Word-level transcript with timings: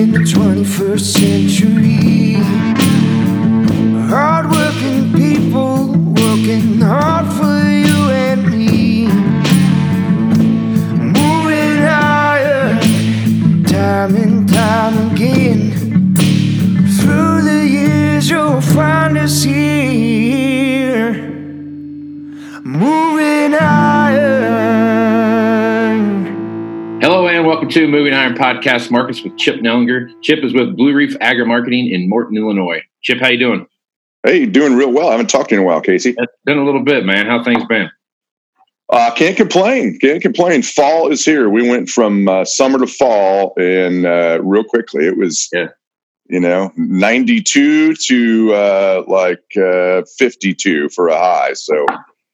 in 0.00 0.12
the 0.12 0.18
21st 0.20 1.00
century. 1.00 2.19
To 27.70 27.86
Moving 27.86 28.12
Iron 28.14 28.34
Podcast 28.34 28.90
Markets 28.90 29.22
with 29.22 29.36
Chip 29.36 29.56
Nellinger. 29.60 30.10
Chip 30.22 30.42
is 30.42 30.52
with 30.52 30.76
Blue 30.76 30.92
Reef 30.92 31.16
Agri 31.20 31.46
Marketing 31.46 31.88
in 31.90 32.08
Morton, 32.08 32.36
Illinois. 32.36 32.82
Chip, 33.02 33.20
how 33.20 33.28
you 33.28 33.38
doing? 33.38 33.66
Hey, 34.24 34.44
doing 34.46 34.74
real 34.74 34.90
well. 34.92 35.08
I 35.08 35.12
haven't 35.12 35.30
talked 35.30 35.50
to 35.50 35.54
you 35.54 35.60
in 35.60 35.64
a 35.64 35.66
while, 35.66 35.80
Casey. 35.80 36.14
It's 36.18 36.32
been 36.44 36.58
a 36.58 36.64
little 36.64 36.82
bit, 36.82 37.04
man. 37.04 37.26
How 37.26 37.44
things 37.44 37.64
been? 37.68 37.88
Uh, 38.92 39.12
can't 39.14 39.36
complain. 39.36 39.98
Can't 40.00 40.20
complain. 40.20 40.62
Fall 40.62 41.12
is 41.12 41.24
here. 41.24 41.48
We 41.48 41.68
went 41.68 41.88
from 41.88 42.28
uh, 42.28 42.44
summer 42.44 42.78
to 42.80 42.86
fall, 42.88 43.54
and 43.56 44.04
uh, 44.04 44.40
real 44.42 44.64
quickly, 44.64 45.06
it 45.06 45.16
was, 45.16 45.48
Yeah. 45.52 45.68
you 46.28 46.40
know, 46.40 46.72
ninety-two 46.76 47.94
to 47.94 48.52
uh, 48.54 49.04
like 49.06 49.44
uh, 49.56 50.02
fifty-two 50.18 50.88
for 50.88 51.08
a 51.08 51.16
high. 51.16 51.52
So 51.52 51.86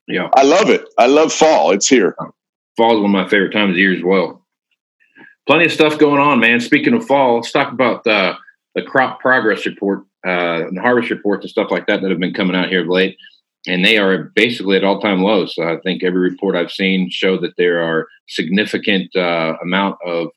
Yeah, 0.08 0.30
I 0.34 0.44
love 0.44 0.70
it. 0.70 0.88
I 0.96 1.06
love 1.06 1.30
fall. 1.32 1.72
It's 1.72 1.88
here. 1.88 2.16
fall 2.78 2.94
is 2.96 3.02
one 3.02 3.14
of 3.14 3.22
my 3.24 3.28
favorite 3.28 3.52
times 3.52 3.72
of 3.72 3.76
year 3.78 3.94
as 3.94 4.02
well. 4.02 4.42
Plenty 5.46 5.66
of 5.66 5.72
stuff 5.72 5.98
going 5.98 6.20
on, 6.20 6.40
man. 6.40 6.58
Speaking 6.60 6.94
of 6.94 7.06
fall, 7.06 7.36
let's 7.36 7.52
talk 7.52 7.72
about 7.72 8.04
uh, 8.04 8.34
the 8.74 8.82
crop 8.82 9.20
progress 9.20 9.64
report, 9.64 10.00
uh, 10.26 10.66
and 10.66 10.78
harvest 10.78 11.10
reports 11.10 11.44
and 11.44 11.50
stuff 11.50 11.70
like 11.70 11.86
that 11.86 12.02
that 12.02 12.10
have 12.10 12.18
been 12.18 12.34
coming 12.34 12.56
out 12.56 12.68
here 12.68 12.82
of 12.82 12.88
late. 12.88 13.16
And 13.68 13.84
they 13.84 13.96
are 13.98 14.32
basically 14.34 14.76
at 14.76 14.84
all 14.84 15.00
time 15.00 15.22
lows. 15.22 15.54
So 15.54 15.62
I 15.62 15.78
think 15.84 16.02
every 16.02 16.20
report 16.20 16.56
I've 16.56 16.72
seen 16.72 17.10
show 17.10 17.38
that 17.40 17.56
there 17.56 17.80
are 17.80 18.08
significant 18.28 19.14
uh, 19.14 19.54
amount 19.62 19.98
of 20.04 20.28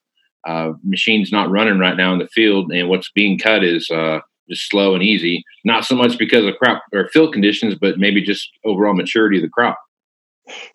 uh, 0.47 0.73
machines 0.83 1.31
not 1.31 1.49
running 1.49 1.79
right 1.79 1.97
now 1.97 2.13
in 2.13 2.19
the 2.19 2.27
field, 2.27 2.71
and 2.71 2.87
what's 2.87 3.11
being 3.11 3.39
cut 3.39 3.63
is 3.63 3.89
uh, 3.89 4.19
just 4.47 4.69
slow 4.69 4.93
and 4.93 5.03
easy. 5.03 5.43
Not 5.65 5.85
so 5.85 5.95
much 5.95 6.19
because 6.19 6.45
of 6.45 6.55
crop 6.57 6.83
or 6.93 7.07
field 7.09 7.33
conditions, 7.33 7.75
but 7.79 7.97
maybe 7.97 8.21
just 8.21 8.47
overall 8.63 8.93
maturity 8.93 9.37
of 9.37 9.43
the 9.43 9.49
crop. 9.49 9.77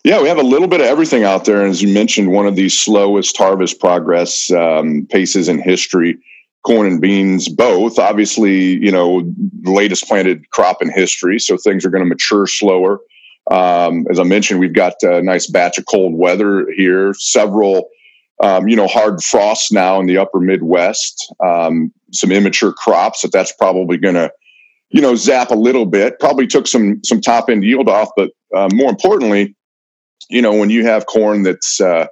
Yeah, 0.03 0.21
we 0.21 0.27
have 0.27 0.37
a 0.37 0.43
little 0.43 0.67
bit 0.67 0.81
of 0.81 0.87
everything 0.87 1.23
out 1.23 1.45
there. 1.45 1.61
And 1.61 1.69
as 1.69 1.81
you 1.81 1.93
mentioned, 1.93 2.31
one 2.31 2.47
of 2.47 2.55
the 2.55 2.69
slowest 2.69 3.37
harvest 3.37 3.79
progress 3.79 4.51
um, 4.51 5.07
paces 5.09 5.47
in 5.49 5.59
history, 5.59 6.17
corn 6.65 6.87
and 6.87 7.01
beans, 7.01 7.47
both. 7.47 7.99
Obviously, 7.99 8.77
you 8.77 8.91
know, 8.91 9.21
the 9.61 9.71
latest 9.71 10.07
planted 10.07 10.49
crop 10.49 10.81
in 10.81 10.91
history. 10.91 11.39
So 11.39 11.57
things 11.57 11.85
are 11.85 11.89
going 11.89 12.03
to 12.03 12.09
mature 12.09 12.47
slower. 12.47 12.99
Um, 13.51 14.07
as 14.09 14.19
I 14.19 14.23
mentioned, 14.23 14.59
we've 14.59 14.73
got 14.73 14.93
a 15.03 15.21
nice 15.21 15.47
batch 15.47 15.77
of 15.77 15.85
cold 15.85 16.15
weather 16.15 16.67
here, 16.75 17.13
several, 17.13 17.89
um, 18.41 18.67
you 18.67 18.75
know, 18.75 18.87
hard 18.87 19.23
frosts 19.23 19.71
now 19.71 19.99
in 19.99 20.07
the 20.07 20.17
upper 20.17 20.39
Midwest, 20.39 21.33
um, 21.45 21.93
some 22.11 22.31
immature 22.31 22.73
crops 22.73 23.21
that 23.21 23.31
that's 23.31 23.51
probably 23.51 23.97
going 23.97 24.15
to, 24.15 24.31
you 24.89 25.01
know, 25.01 25.15
zap 25.15 25.51
a 25.51 25.55
little 25.55 25.85
bit. 25.85 26.19
Probably 26.19 26.47
took 26.47 26.65
some 26.65 27.03
some 27.03 27.21
top 27.21 27.49
end 27.49 27.63
yield 27.63 27.87
off, 27.87 28.09
but 28.17 28.31
uh, 28.55 28.69
more 28.73 28.89
importantly, 28.89 29.55
you 30.29 30.41
know, 30.41 30.53
when 30.53 30.69
you 30.69 30.85
have 30.85 31.05
corn 31.05 31.43
that's 31.43 31.79
uh, 31.79 32.07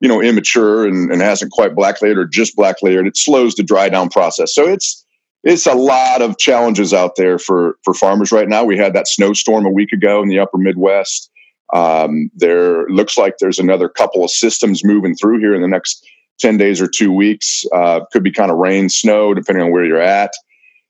you 0.00 0.08
know 0.08 0.20
immature 0.20 0.86
and, 0.86 1.10
and 1.10 1.20
hasn't 1.20 1.52
quite 1.52 1.74
black 1.74 2.02
layered 2.02 2.18
or 2.18 2.26
just 2.26 2.56
black 2.56 2.76
layered, 2.82 3.06
it 3.06 3.16
slows 3.16 3.54
the 3.54 3.62
dry 3.62 3.88
down 3.88 4.08
process. 4.08 4.54
So 4.54 4.68
it's 4.68 5.04
it's 5.44 5.66
a 5.66 5.74
lot 5.74 6.22
of 6.22 6.38
challenges 6.38 6.92
out 6.92 7.16
there 7.16 7.38
for 7.38 7.76
for 7.84 7.94
farmers 7.94 8.32
right 8.32 8.48
now. 8.48 8.64
We 8.64 8.76
had 8.76 8.94
that 8.94 9.08
snowstorm 9.08 9.66
a 9.66 9.70
week 9.70 9.92
ago 9.92 10.22
in 10.22 10.28
the 10.28 10.38
upper 10.38 10.58
Midwest. 10.58 11.30
Um, 11.72 12.30
there 12.34 12.86
looks 12.88 13.16
like 13.16 13.38
there's 13.38 13.58
another 13.58 13.88
couple 13.88 14.22
of 14.24 14.30
systems 14.30 14.84
moving 14.84 15.14
through 15.14 15.38
here 15.38 15.54
in 15.54 15.62
the 15.62 15.68
next 15.68 16.06
10 16.38 16.58
days 16.58 16.80
or 16.80 16.86
two 16.86 17.10
weeks. 17.10 17.64
Uh, 17.72 18.00
could 18.12 18.22
be 18.22 18.30
kind 18.30 18.50
of 18.50 18.58
rain, 18.58 18.90
snow, 18.90 19.32
depending 19.32 19.64
on 19.64 19.72
where 19.72 19.84
you're 19.84 19.98
at. 19.98 20.32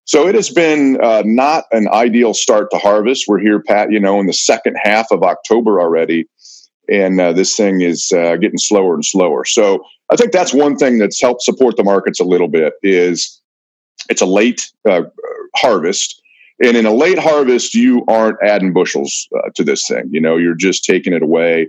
So 0.04 0.26
it 0.26 0.34
has 0.34 0.50
been 0.50 1.00
uh, 1.00 1.22
not 1.24 1.64
an 1.70 1.88
ideal 1.92 2.34
start 2.34 2.70
to 2.72 2.78
harvest. 2.78 3.26
We're 3.28 3.38
here, 3.38 3.60
Pat, 3.60 3.92
you 3.92 4.00
know, 4.00 4.18
in 4.18 4.26
the 4.26 4.32
second 4.32 4.76
half 4.82 5.06
of 5.12 5.22
October 5.22 5.80
already, 5.80 6.26
and 6.88 7.20
uh, 7.20 7.32
this 7.32 7.56
thing 7.56 7.80
is 7.80 8.10
uh, 8.12 8.36
getting 8.36 8.58
slower 8.58 8.94
and 8.94 9.04
slower. 9.04 9.44
So 9.44 9.84
I 10.10 10.16
think 10.16 10.32
that's 10.32 10.52
one 10.52 10.76
thing 10.76 10.98
that's 10.98 11.20
helped 11.20 11.42
support 11.42 11.76
the 11.76 11.84
markets 11.84 12.20
a 12.20 12.24
little 12.24 12.48
bit 12.48 12.74
is 12.82 13.40
it's 14.08 14.22
a 14.22 14.26
late 14.26 14.70
uh, 14.88 15.02
harvest. 15.56 16.20
And 16.64 16.76
in 16.76 16.86
a 16.86 16.92
late 16.92 17.18
harvest, 17.18 17.74
you 17.74 18.04
aren't 18.08 18.36
adding 18.44 18.72
bushels 18.72 19.28
uh, 19.36 19.50
to 19.56 19.64
this 19.64 19.86
thing. 19.86 20.08
You 20.10 20.20
know, 20.20 20.36
you're 20.36 20.54
just 20.54 20.84
taking 20.84 21.12
it 21.12 21.22
away. 21.22 21.68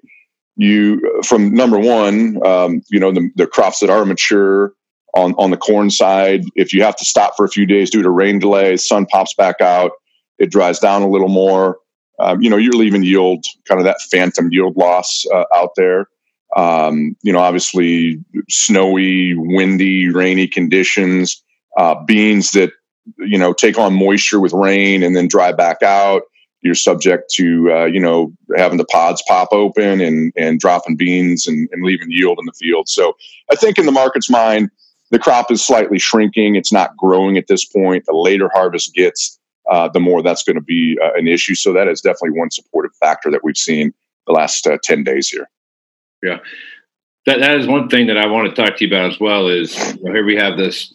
You, 0.55 1.21
from 1.23 1.53
number 1.53 1.79
one, 1.79 2.45
um, 2.45 2.81
you 2.89 2.99
know, 2.99 3.11
the, 3.11 3.29
the 3.35 3.47
crops 3.47 3.79
that 3.79 3.89
are 3.89 4.05
mature, 4.05 4.73
on 5.13 5.33
on 5.35 5.51
the 5.51 5.57
corn 5.57 5.89
side. 5.89 6.43
If 6.55 6.73
you 6.73 6.83
have 6.83 6.95
to 6.97 7.05
stop 7.05 7.35
for 7.37 7.45
a 7.45 7.49
few 7.49 7.65
days 7.65 7.89
due 7.89 8.03
to 8.03 8.09
rain 8.09 8.39
delay, 8.39 8.77
sun 8.77 9.05
pops 9.05 9.33
back 9.33 9.61
out, 9.61 9.91
it 10.39 10.51
dries 10.51 10.79
down 10.79 11.01
a 11.01 11.09
little 11.09 11.29
more. 11.29 11.77
Um, 12.23 12.41
you 12.41 12.49
know, 12.49 12.57
you're 12.57 12.73
leaving 12.73 13.03
yield, 13.03 13.45
kind 13.67 13.79
of 13.79 13.85
that 13.85 14.01
phantom 14.01 14.49
yield 14.51 14.77
loss 14.77 15.25
uh, 15.33 15.45
out 15.53 15.71
there. 15.75 16.07
Um, 16.55 17.15
you 17.23 17.33
know, 17.33 17.39
obviously 17.39 18.23
snowy, 18.49 19.33
windy, 19.35 20.09
rainy 20.09 20.47
conditions, 20.47 21.43
uh, 21.77 21.95
beans 22.03 22.51
that 22.51 22.71
you 23.17 23.37
know 23.37 23.53
take 23.53 23.77
on 23.77 23.93
moisture 23.93 24.39
with 24.39 24.53
rain 24.53 25.03
and 25.03 25.15
then 25.15 25.27
dry 25.27 25.51
back 25.51 25.81
out. 25.81 26.23
You're 26.61 26.75
subject 26.75 27.31
to 27.35 27.71
uh, 27.73 27.85
you 27.85 27.99
know 27.99 28.31
having 28.55 28.77
the 28.77 28.85
pods 28.85 29.23
pop 29.27 29.49
open 29.51 29.99
and 29.99 30.31
and 30.37 30.59
dropping 30.59 30.95
beans 30.95 31.47
and, 31.47 31.67
and 31.71 31.83
leaving 31.83 32.09
yield 32.09 32.39
in 32.39 32.45
the 32.45 32.53
field. 32.53 32.87
So 32.87 33.17
I 33.51 33.55
think 33.55 33.77
in 33.77 33.85
the 33.85 33.91
market's 33.91 34.29
mind, 34.29 34.69
the 35.13 35.19
crop 35.19 35.51
is 35.51 35.63
slightly 35.63 35.99
shrinking. 35.99 36.55
It's 36.55 36.71
not 36.71 36.97
growing 36.97 37.37
at 37.37 37.47
this 37.47 37.65
point. 37.65 38.05
The 38.05 38.15
later 38.15 38.49
harvest 38.53 38.93
gets, 38.95 39.39
uh, 39.69 39.89
the 39.89 39.99
more 39.99 40.21
that's 40.21 40.43
going 40.43 40.55
to 40.55 40.61
be 40.61 40.97
uh, 41.03 41.13
an 41.15 41.27
issue. 41.27 41.55
So 41.55 41.73
that 41.73 41.87
is 41.87 42.01
definitely 42.01 42.37
one 42.37 42.51
supportive 42.51 42.95
factor 42.95 43.31
that 43.31 43.43
we've 43.43 43.57
seen 43.57 43.93
the 44.27 44.33
last 44.33 44.65
uh, 44.67 44.77
10 44.83 45.03
days 45.03 45.29
here. 45.29 45.49
Yeah, 46.21 46.39
that 47.25 47.39
that 47.39 47.57
is 47.57 47.67
one 47.67 47.89
thing 47.89 48.07
that 48.07 48.17
I 48.17 48.27
want 48.27 48.53
to 48.53 48.61
talk 48.61 48.77
to 48.77 48.85
you 48.85 48.89
about 48.89 49.11
as 49.11 49.19
well. 49.19 49.49
Is 49.49 49.75
you 49.95 50.03
know, 50.03 50.13
here 50.13 50.25
we 50.25 50.37
have 50.37 50.57
this. 50.57 50.93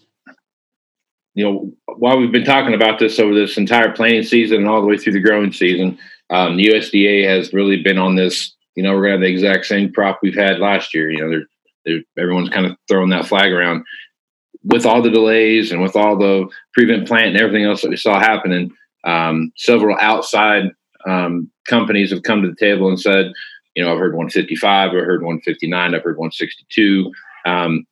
You 1.34 1.45
know, 1.45 1.73
while 1.97 2.19
we've 2.19 2.33
been 2.33 2.45
talking 2.45 2.75
about 2.75 2.99
this 2.99 3.19
over 3.19 3.34
this 3.34 3.59
entire 3.59 3.93
planting 3.93 4.25
season 4.25 4.59
and 4.59 4.69
all 4.69 4.81
the 4.81 4.87
way 4.87 4.97
through 4.97 5.12
the 5.12 5.21
growing 5.21 5.53
season, 5.53 5.99
um, 6.31 6.56
the 6.56 6.69
USDA 6.69 7.29
has 7.29 7.53
really 7.53 7.83
been 7.83 7.99
on 7.99 8.17
this. 8.17 8.56
You 8.75 8.83
know, 8.83 8.95
we're 8.95 9.09
going 9.09 9.21
to 9.21 9.27
have 9.27 9.29
the 9.29 9.33
exact 9.33 9.67
same 9.67 9.93
crop 9.93 10.21
we've 10.23 10.35
had 10.35 10.59
last 10.59 10.95
year. 10.95 11.11
You 11.11 11.21
know, 11.21 11.31
they're, 11.31 11.47
they're 11.85 12.23
everyone's 12.23 12.50
kind 12.50 12.67
of 12.67 12.77
throwing 12.89 13.11
that 13.11 13.27
flag 13.27 13.53
around 13.53 13.85
with 14.64 14.84
all 14.84 15.02
the 15.02 15.10
delays 15.10 15.70
and 15.70 15.82
with 15.82 15.96
all 15.96 16.16
the 16.16 16.48
prevent 16.72 17.06
plant 17.06 17.28
and 17.28 17.36
everything 17.36 17.64
else 17.64 17.82
that 17.82 17.91
we 17.91 17.96
saw 17.96 18.19
happening. 18.19 18.70
Um, 19.04 19.52
several 19.56 19.96
outside 20.00 20.70
um, 21.06 21.50
companies 21.66 22.10
have 22.10 22.22
come 22.22 22.42
to 22.42 22.48
the 22.48 22.56
table 22.56 22.88
and 22.88 23.00
said, 23.00 23.32
you 23.74 23.84
know, 23.84 23.92
I've 23.92 23.98
heard 23.98 24.14
155, 24.14 24.88
I've 24.88 24.92
heard 24.92 25.22
159, 25.22 25.94
I've 25.94 26.02
heard 26.02 26.19
162. 26.19 27.12
Um, 27.46 27.86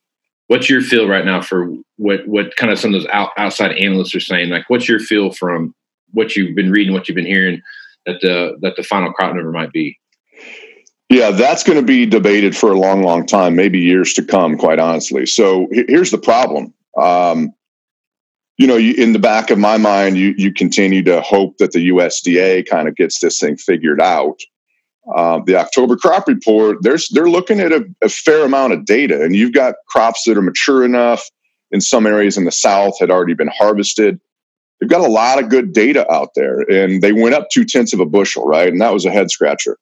what's 0.47 0.69
your 0.69 0.81
feel 0.81 1.07
right 1.07 1.25
now 1.25 1.41
for 1.41 1.69
what 1.95 2.27
what 2.27 2.55
kind 2.57 2.71
of 2.71 2.79
some 2.79 2.93
of 2.93 3.01
those 3.01 3.09
out, 3.11 3.31
outside 3.37 3.71
analysts 3.77 4.13
are 4.15 4.19
saying? 4.19 4.49
Like, 4.49 4.69
what's 4.69 4.89
your 4.89 4.99
feel 4.99 5.31
from 5.31 5.73
what 6.11 6.35
you've 6.35 6.55
been 6.55 6.71
reading, 6.71 6.93
what 6.93 7.07
you've 7.07 7.15
been 7.15 7.25
hearing 7.25 7.61
that 8.05 8.19
the 8.21 8.57
that 8.61 8.75
the 8.75 8.83
final 8.83 9.13
crop 9.13 9.33
number 9.33 9.51
might 9.51 9.71
be? 9.71 9.97
Yeah, 11.09 11.31
that's 11.31 11.63
going 11.63 11.79
to 11.79 11.85
be 11.85 12.05
debated 12.05 12.55
for 12.55 12.71
a 12.71 12.79
long, 12.79 13.01
long 13.01 13.25
time, 13.25 13.55
maybe 13.55 13.79
years 13.79 14.13
to 14.15 14.23
come, 14.23 14.57
quite 14.57 14.79
honestly. 14.79 15.25
So 15.25 15.67
here's 15.71 16.11
the 16.11 16.17
problem. 16.17 16.73
Um, 17.01 17.53
you 18.57 18.67
know, 18.67 18.75
you, 18.75 18.93
in 18.95 19.13
the 19.13 19.19
back 19.19 19.49
of 19.49 19.57
my 19.57 19.77
mind, 19.77 20.17
you 20.17 20.33
you 20.37 20.51
continue 20.51 21.03
to 21.03 21.21
hope 21.21 21.57
that 21.59 21.71
the 21.71 21.89
USDA 21.89 22.67
kind 22.67 22.87
of 22.87 22.95
gets 22.95 23.19
this 23.19 23.39
thing 23.39 23.55
figured 23.55 24.01
out. 24.01 24.39
Uh, 25.15 25.39
the 25.45 25.55
October 25.55 25.95
crop 25.95 26.27
report, 26.27 26.79
there's 26.81 27.07
they're 27.09 27.29
looking 27.29 27.61
at 27.61 27.71
a, 27.71 27.85
a 28.03 28.09
fair 28.09 28.43
amount 28.43 28.73
of 28.73 28.83
data, 28.83 29.23
and 29.23 29.35
you've 29.35 29.53
got 29.53 29.75
crops 29.87 30.23
that 30.25 30.37
are 30.37 30.41
mature 30.41 30.83
enough. 30.83 31.23
In 31.71 31.81
some 31.81 32.07
areas 32.07 32.37
in 32.37 32.45
the 32.45 32.51
South, 32.51 32.97
had 32.99 33.11
already 33.11 33.33
been 33.33 33.49
harvested. 33.49 34.19
They've 34.79 34.89
got 34.89 35.01
a 35.01 35.11
lot 35.11 35.41
of 35.41 35.49
good 35.49 35.73
data 35.73 36.09
out 36.11 36.29
there, 36.35 36.61
and 36.61 37.01
they 37.01 37.11
went 37.11 37.35
up 37.35 37.49
two 37.49 37.65
tenths 37.65 37.93
of 37.93 37.99
a 37.99 38.05
bushel, 38.05 38.45
right? 38.45 38.69
And 38.69 38.81
that 38.81 38.93
was 38.93 39.05
a 39.05 39.11
head 39.11 39.31
scratcher. 39.31 39.77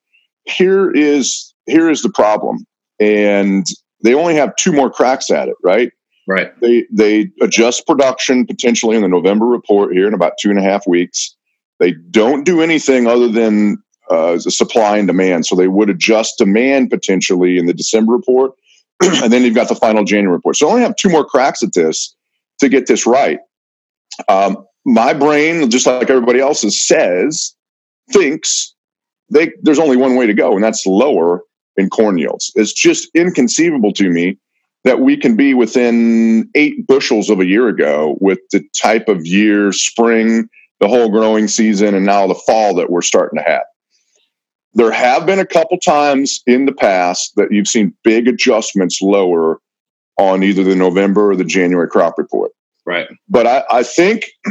Here 0.45 0.91
is 0.91 1.53
here 1.65 1.89
is 1.89 2.01
the 2.01 2.09
problem, 2.09 2.65
and 2.99 3.65
they 4.03 4.13
only 4.13 4.35
have 4.35 4.55
two 4.55 4.71
more 4.71 4.89
cracks 4.89 5.29
at 5.31 5.47
it, 5.47 5.55
right? 5.63 5.91
Right. 6.27 6.59
They 6.61 6.85
they 6.91 7.29
adjust 7.41 7.85
production 7.85 8.45
potentially 8.45 8.95
in 8.95 9.01
the 9.01 9.07
November 9.07 9.45
report 9.45 9.93
here 9.93 10.07
in 10.07 10.13
about 10.13 10.33
two 10.41 10.49
and 10.49 10.59
a 10.59 10.63
half 10.63 10.87
weeks. 10.87 11.35
They 11.79 11.93
don't 12.11 12.45
do 12.45 12.61
anything 12.61 13.05
other 13.05 13.27
than 13.27 13.83
uh, 14.09 14.39
supply 14.39 14.97
and 14.97 15.07
demand. 15.07 15.45
So 15.45 15.55
they 15.55 15.67
would 15.67 15.89
adjust 15.89 16.37
demand 16.37 16.89
potentially 16.89 17.57
in 17.57 17.65
the 17.65 17.73
December 17.73 18.13
report, 18.13 18.51
and 19.01 19.31
then 19.31 19.43
you've 19.43 19.55
got 19.55 19.67
the 19.67 19.75
final 19.75 20.03
January 20.03 20.35
report. 20.35 20.57
So 20.57 20.67
I 20.67 20.71
only 20.71 20.83
have 20.83 20.95
two 20.95 21.09
more 21.09 21.25
cracks 21.25 21.63
at 21.63 21.73
this. 21.73 22.15
to 22.59 22.69
get 22.69 22.87
this 22.87 23.05
right. 23.05 23.39
Um, 24.29 24.65
my 24.85 25.13
brain, 25.13 25.69
just 25.69 25.87
like 25.87 26.09
everybody 26.09 26.39
else's, 26.39 26.85
says, 26.87 27.55
thinks 28.11 28.74
they, 29.29 29.51
there's 29.61 29.79
only 29.79 29.97
one 29.97 30.15
way 30.15 30.27
to 30.27 30.33
go, 30.33 30.53
and 30.53 30.63
that's 30.63 30.85
lower 30.85 31.41
in 31.77 31.89
corn 31.89 32.17
yields. 32.17 32.51
It's 32.55 32.73
just 32.73 33.09
inconceivable 33.15 33.91
to 33.93 34.09
me 34.09 34.37
that 34.83 34.99
we 34.99 35.17
can 35.17 35.35
be 35.35 35.53
within 35.53 36.49
eight 36.55 36.85
bushels 36.87 37.29
of 37.29 37.39
a 37.39 37.45
year 37.45 37.67
ago 37.67 38.17
with 38.21 38.39
the 38.51 38.63
type 38.79 39.09
of 39.09 39.25
year, 39.25 39.71
spring, 39.73 40.47
the 40.79 40.87
whole 40.87 41.09
growing 41.09 41.47
season, 41.47 41.95
and 41.95 42.05
now 42.05 42.27
the 42.27 42.35
fall 42.35 42.75
that 42.75 42.89
we're 42.89 43.01
starting 43.01 43.39
to 43.39 43.43
have. 43.43 43.63
There 44.73 44.91
have 44.91 45.25
been 45.25 45.39
a 45.39 45.45
couple 45.45 45.77
times 45.79 46.41
in 46.45 46.65
the 46.65 46.73
past 46.73 47.33
that 47.35 47.51
you've 47.51 47.67
seen 47.67 47.95
big 48.03 48.27
adjustments 48.27 49.01
lower 49.01 49.59
on 50.17 50.43
either 50.43 50.63
the 50.63 50.75
November 50.75 51.31
or 51.31 51.35
the 51.35 51.45
January 51.45 51.87
crop 51.87 52.17
report. 52.17 52.51
Right. 52.85 53.07
But 53.27 53.47
I, 53.47 53.63
I 53.71 53.83
think 53.83 54.27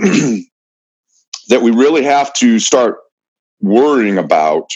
that 1.48 1.62
we 1.62 1.70
really 1.70 2.02
have 2.02 2.32
to 2.34 2.58
start 2.58 2.98
worrying 3.64 4.18
about 4.18 4.70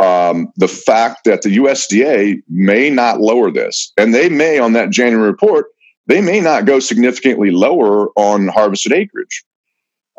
um, 0.00 0.50
the 0.56 0.68
fact 0.68 1.24
that 1.24 1.42
the 1.42 1.56
USDA 1.58 2.42
may 2.48 2.90
not 2.90 3.20
lower 3.20 3.50
this, 3.50 3.92
and 3.96 4.14
they 4.14 4.28
may 4.28 4.58
on 4.58 4.72
that 4.72 4.90
January 4.90 5.28
report, 5.28 5.66
they 6.06 6.20
may 6.20 6.40
not 6.40 6.64
go 6.64 6.80
significantly 6.80 7.50
lower 7.50 8.08
on 8.16 8.48
harvested 8.48 8.92
acreage, 8.92 9.44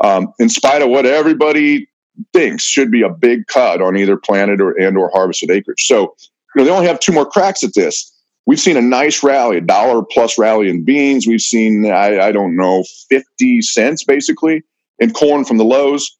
um, 0.03 0.31
in 0.39 0.49
spite 0.49 0.81
of 0.81 0.89
what 0.89 1.05
everybody 1.05 1.87
thinks 2.33 2.63
should 2.63 2.91
be 2.91 3.01
a 3.01 3.09
big 3.09 3.47
cut 3.47 3.81
on 3.81 3.97
either 3.97 4.17
planted 4.17 4.61
or 4.61 4.71
and 4.79 4.97
or 4.97 5.09
harvested 5.13 5.49
acreage. 5.49 5.85
So 5.85 6.15
you 6.55 6.61
know 6.61 6.63
they 6.63 6.71
only 6.71 6.87
have 6.87 6.99
two 6.99 7.11
more 7.11 7.25
cracks 7.25 7.63
at 7.63 7.73
this. 7.73 8.09
We've 8.45 8.59
seen 8.59 8.77
a 8.77 8.81
nice 8.81 9.23
rally, 9.23 9.57
a 9.57 9.61
dollar 9.61 10.03
plus 10.03 10.37
rally 10.37 10.69
in 10.69 10.83
beans. 10.83 11.27
We've 11.27 11.41
seen 11.41 11.85
I, 11.85 12.19
I 12.19 12.31
don't 12.31 12.55
know 12.55 12.83
fifty 13.09 13.61
cents 13.61 14.03
basically 14.03 14.63
in 14.99 15.11
corn 15.11 15.43
from 15.43 15.57
the 15.57 15.65
lows. 15.65 16.15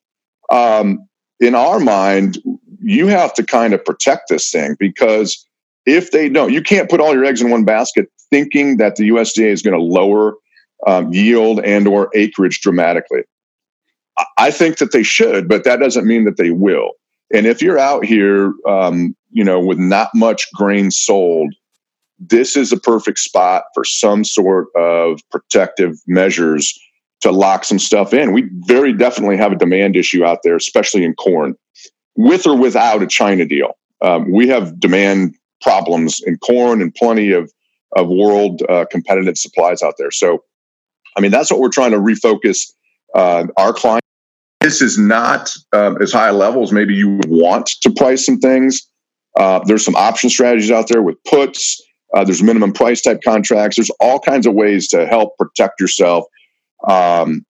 Um, 0.51 1.07
in 1.41 1.55
our 1.55 1.79
mind, 1.79 2.37
you 2.81 3.07
have 3.07 3.33
to 3.33 3.43
kind 3.43 3.73
of 3.73 3.83
protect 3.83 4.29
this 4.29 4.49
thing 4.49 4.75
because 4.79 5.45
if 5.85 6.11
they 6.11 6.29
don't, 6.29 6.53
you 6.53 6.61
can't 6.61 6.89
put 6.89 7.01
all 7.01 7.13
your 7.13 7.25
eggs 7.25 7.41
in 7.41 7.49
one 7.49 7.65
basket 7.65 8.09
thinking 8.29 8.77
that 8.77 8.95
the 8.95 9.09
USDA 9.09 9.47
is 9.47 9.61
going 9.61 9.77
to 9.77 9.83
lower 9.83 10.35
um, 10.87 11.11
yield 11.11 11.59
and 11.59 11.87
or 11.87 12.09
acreage 12.13 12.61
dramatically. 12.61 13.23
I 14.37 14.51
think 14.51 14.77
that 14.77 14.91
they 14.91 15.03
should, 15.03 15.49
but 15.49 15.63
that 15.63 15.79
doesn't 15.79 16.05
mean 16.05 16.25
that 16.25 16.37
they 16.37 16.51
will. 16.51 16.91
And 17.33 17.47
if 17.47 17.61
you're 17.61 17.79
out 17.79 18.05
here, 18.05 18.53
um, 18.67 19.15
you 19.31 19.43
know, 19.43 19.59
with 19.59 19.79
not 19.79 20.09
much 20.13 20.45
grain 20.53 20.91
sold, 20.91 21.53
this 22.19 22.55
is 22.55 22.71
a 22.71 22.77
perfect 22.77 23.17
spot 23.17 23.63
for 23.73 23.83
some 23.83 24.23
sort 24.23 24.67
of 24.75 25.19
protective 25.31 25.95
measures 26.05 26.77
to 27.21 27.31
lock 27.31 27.63
some 27.63 27.79
stuff 27.79 28.13
in. 28.13 28.33
We 28.33 28.49
very 28.51 28.93
definitely 28.93 29.37
have 29.37 29.51
a 29.51 29.55
demand 29.55 29.95
issue 29.95 30.25
out 30.25 30.39
there, 30.43 30.55
especially 30.55 31.03
in 31.03 31.13
corn 31.15 31.55
with 32.15 32.45
or 32.45 32.57
without 32.57 33.01
a 33.01 33.07
China 33.07 33.45
deal. 33.45 33.77
Um, 34.01 34.31
we 34.31 34.47
have 34.47 34.79
demand 34.79 35.35
problems 35.61 36.21
in 36.25 36.37
corn 36.37 36.81
and 36.81 36.93
plenty 36.93 37.31
of 37.31 37.51
of 37.95 38.07
world 38.07 38.61
uh, 38.69 38.85
competitive 38.89 39.37
supplies 39.37 39.83
out 39.83 39.95
there. 39.97 40.11
So, 40.11 40.43
I 41.17 41.21
mean, 41.21 41.31
that's 41.31 41.51
what 41.51 41.59
we're 41.59 41.69
trying 41.69 41.91
to 41.91 41.97
refocus 41.97 42.71
uh, 43.13 43.47
our 43.57 43.73
clients. 43.73 44.07
This 44.61 44.81
is 44.81 44.97
not 44.97 45.51
uh, 45.73 45.95
as 46.01 46.13
high 46.13 46.29
a 46.29 46.33
level 46.33 46.63
as 46.63 46.71
maybe 46.71 46.93
you 46.93 47.17
would 47.17 47.29
want 47.29 47.67
to 47.81 47.91
price 47.91 48.25
some 48.25 48.39
things. 48.39 48.87
Uh, 49.37 49.59
there's 49.65 49.83
some 49.83 49.95
option 49.95 50.29
strategies 50.29 50.71
out 50.71 50.87
there 50.87 51.01
with 51.01 51.21
puts. 51.25 51.81
Uh, 52.13 52.23
there's 52.23 52.43
minimum 52.43 52.71
price 52.71 53.01
type 53.01 53.21
contracts. 53.23 53.77
There's 53.77 53.89
all 53.99 54.19
kinds 54.19 54.45
of 54.45 54.53
ways 54.53 54.87
to 54.89 55.05
help 55.07 55.37
protect 55.37 55.81
yourself 55.81 56.25
um, 56.87 57.45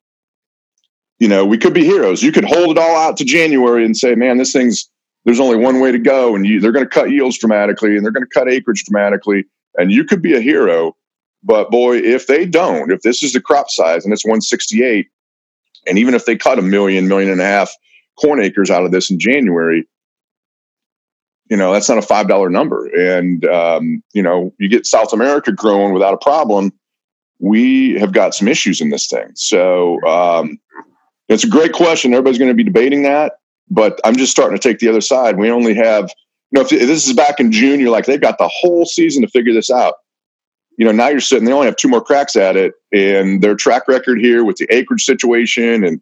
you 1.18 1.28
know, 1.28 1.44
we 1.44 1.58
could 1.58 1.74
be 1.74 1.84
heroes. 1.84 2.22
You 2.22 2.32
could 2.32 2.44
hold 2.44 2.76
it 2.76 2.78
all 2.78 2.96
out 2.96 3.16
to 3.18 3.24
January 3.24 3.84
and 3.84 3.96
say, 3.96 4.14
man, 4.14 4.38
this 4.38 4.52
thing's, 4.52 4.90
there's 5.24 5.38
only 5.38 5.56
one 5.56 5.80
way 5.80 5.92
to 5.92 5.98
go. 5.98 6.34
And 6.34 6.46
you, 6.46 6.60
they're 6.60 6.72
going 6.72 6.84
to 6.84 6.90
cut 6.90 7.10
yields 7.10 7.38
dramatically 7.38 7.96
and 7.96 8.04
they're 8.04 8.12
going 8.12 8.26
to 8.26 8.34
cut 8.34 8.50
acreage 8.50 8.84
dramatically. 8.84 9.44
And 9.76 9.92
you 9.92 10.04
could 10.04 10.22
be 10.22 10.34
a 10.34 10.40
hero. 10.40 10.96
But 11.42 11.70
boy, 11.70 11.98
if 11.98 12.26
they 12.26 12.46
don't, 12.46 12.90
if 12.90 13.02
this 13.02 13.22
is 13.22 13.34
the 13.34 13.40
crop 13.40 13.70
size 13.70 14.04
and 14.04 14.12
it's 14.12 14.24
168, 14.24 15.08
and 15.86 15.98
even 15.98 16.14
if 16.14 16.24
they 16.24 16.36
cut 16.36 16.58
a 16.58 16.62
million, 16.62 17.06
million 17.06 17.30
and 17.30 17.40
a 17.40 17.44
half 17.44 17.70
corn 18.18 18.40
acres 18.40 18.70
out 18.70 18.84
of 18.84 18.90
this 18.90 19.10
in 19.10 19.18
January, 19.18 19.86
you 21.50 21.56
know, 21.56 21.72
that's 21.72 21.88
not 21.88 21.98
a 21.98 22.06
$5 22.06 22.50
number. 22.50 22.86
And, 22.86 23.44
um, 23.46 24.02
you 24.12 24.22
know, 24.22 24.54
you 24.58 24.68
get 24.68 24.86
South 24.86 25.12
America 25.12 25.52
growing 25.52 25.92
without 25.92 26.14
a 26.14 26.18
problem. 26.18 26.72
We 27.40 27.98
have 27.98 28.12
got 28.12 28.34
some 28.34 28.48
issues 28.48 28.80
in 28.80 28.90
this 28.90 29.08
thing. 29.08 29.30
So, 29.34 30.00
um, 30.06 30.58
it's 31.30 31.44
a 31.44 31.48
great 31.48 31.72
question. 31.72 32.12
Everybody's 32.12 32.38
going 32.38 32.50
to 32.50 32.56
be 32.56 32.64
debating 32.64 33.04
that, 33.04 33.34
but 33.70 34.00
I'm 34.04 34.16
just 34.16 34.32
starting 34.32 34.58
to 34.58 34.68
take 34.68 34.80
the 34.80 34.88
other 34.88 35.00
side. 35.00 35.38
We 35.38 35.48
only 35.48 35.74
have, 35.74 36.12
you 36.50 36.58
know, 36.58 36.62
if, 36.62 36.72
if 36.72 36.88
this 36.88 37.06
is 37.06 37.14
back 37.14 37.38
in 37.38 37.52
June, 37.52 37.78
you're 37.78 37.90
like, 37.90 38.06
they've 38.06 38.20
got 38.20 38.38
the 38.38 38.50
whole 38.52 38.84
season 38.84 39.22
to 39.22 39.28
figure 39.28 39.54
this 39.54 39.70
out. 39.70 39.94
You 40.76 40.86
know, 40.86 40.92
now 40.92 41.08
you're 41.08 41.20
sitting, 41.20 41.44
they 41.44 41.52
only 41.52 41.66
have 41.66 41.76
two 41.76 41.88
more 41.88 42.02
cracks 42.02 42.34
at 42.34 42.56
it, 42.56 42.74
and 42.92 43.42
their 43.42 43.54
track 43.54 43.86
record 43.86 44.18
here 44.18 44.44
with 44.44 44.56
the 44.56 44.66
acreage 44.74 45.04
situation, 45.04 45.84
and 45.84 46.00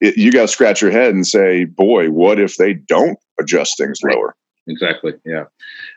it, 0.00 0.16
you 0.16 0.32
got 0.32 0.42
to 0.42 0.48
scratch 0.48 0.82
your 0.82 0.90
head 0.90 1.14
and 1.14 1.24
say, 1.24 1.64
boy, 1.64 2.10
what 2.10 2.40
if 2.40 2.56
they 2.56 2.74
don't 2.74 3.18
adjust 3.38 3.78
things 3.78 4.00
right. 4.02 4.16
lower? 4.16 4.34
Exactly. 4.66 5.12
Yeah. 5.24 5.44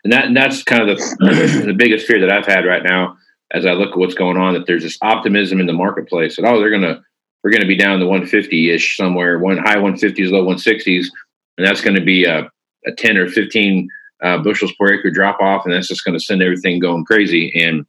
And 0.03 0.13
that, 0.13 0.25
and 0.25 0.37
that's 0.37 0.61
kind 0.61 0.87
of 0.87 0.99
the, 0.99 1.63
the 1.67 1.73
biggest 1.73 2.05
fear 2.05 2.19
that 2.19 2.31
I've 2.31 2.45
had 2.45 2.65
right 2.65 2.83
now 2.83 3.17
as 3.53 3.65
I 3.65 3.73
look 3.73 3.91
at 3.91 3.97
what's 3.97 4.15
going 4.15 4.37
on, 4.37 4.53
that 4.53 4.65
there's 4.65 4.83
this 4.83 4.97
optimism 5.01 5.59
in 5.59 5.67
the 5.67 5.73
marketplace 5.73 6.35
that, 6.35 6.45
oh, 6.45 6.59
they're 6.59 6.69
to, 6.81 7.01
we're 7.43 7.51
to 7.61 7.67
be 7.67 7.77
down 7.77 7.99
to 7.99 8.05
150 8.05 8.71
ish 8.71 8.97
somewhere, 8.97 9.39
one 9.39 9.57
high 9.57 9.75
150s, 9.75 10.31
low 10.31 10.45
160s, 10.45 11.05
and 11.57 11.67
that's 11.67 11.81
going 11.81 11.95
to 11.95 12.03
be 12.03 12.25
a, 12.25 12.49
a 12.85 12.91
10 12.97 13.17
or 13.17 13.29
15 13.29 13.87
uh, 14.23 14.37
bushels 14.39 14.73
per 14.79 14.93
acre 14.93 15.11
drop 15.11 15.39
off, 15.41 15.65
and 15.65 15.73
that's 15.73 15.87
just 15.87 16.05
going 16.05 16.17
to 16.17 16.23
send 16.23 16.41
everything 16.41 16.79
going 16.79 17.05
crazy. 17.05 17.51
And 17.61 17.85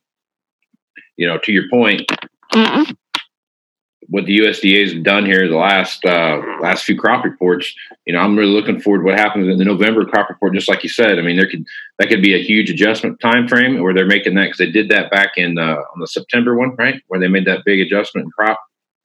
you 1.16 1.26
know, 1.26 1.38
to 1.38 1.52
your 1.52 1.69
point, 1.70 2.02
what 4.09 4.27
the 4.27 4.39
USDA 4.39 4.83
has 4.83 5.03
done 5.03 5.25
here 5.25 5.49
the 5.49 5.56
last 5.56 6.05
uh, 6.05 6.41
last 6.61 6.85
few 6.85 6.99
crop 6.99 7.25
reports, 7.25 7.75
you 8.06 8.12
know, 8.12 8.21
I'm 8.21 8.37
really 8.37 8.53
looking 8.53 8.81
forward 8.81 8.99
to 8.99 9.05
what 9.05 9.19
happens 9.19 9.49
in 9.49 9.59
the 9.59 9.65
November 9.65 10.05
crop 10.05 10.29
report. 10.29 10.55
Just 10.55 10.69
like 10.69 10.83
you 10.83 10.89
said, 10.89 11.19
I 11.19 11.23
mean, 11.23 11.37
there 11.37 11.49
could 11.49 11.65
that 11.99 12.09
could 12.09 12.23
be 12.23 12.35
a 12.35 12.43
huge 12.43 12.71
adjustment 12.71 13.21
time 13.21 13.49
frame 13.49 13.83
where 13.83 13.95
they're 13.95 14.06
making 14.06 14.35
that 14.35 14.45
because 14.45 14.59
they 14.59 14.71
did 14.71 14.89
that 14.91 15.11
back 15.11 15.33
in 15.37 15.59
uh, 15.59 15.77
on 15.95 16.01
the 16.01 16.06
September 16.06 16.55
one, 16.55 16.75
right, 16.77 17.03
where 17.08 17.20
they 17.20 17.29
made 17.29 17.46
that 17.46 17.65
big 17.65 17.81
adjustment 17.81 18.27
in 18.27 18.31
crop 18.31 18.61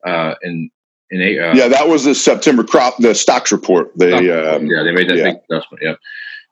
uh, 0.06 0.36
in 0.42 0.70
in 1.12 1.22
a, 1.22 1.40
uh, 1.40 1.54
yeah, 1.56 1.68
that 1.68 1.88
was 1.88 2.04
the 2.04 2.14
September 2.14 2.64
crop, 2.64 2.98
the 2.98 3.16
stocks 3.16 3.52
report. 3.52 3.92
They 3.96 4.14
um, 4.14 4.68
yeah, 4.68 4.84
they 4.84 4.92
made 4.92 5.10
that 5.10 5.18
yeah. 5.18 5.32
big 5.32 5.38
adjustment. 5.50 5.84
Yeah, 5.84 5.96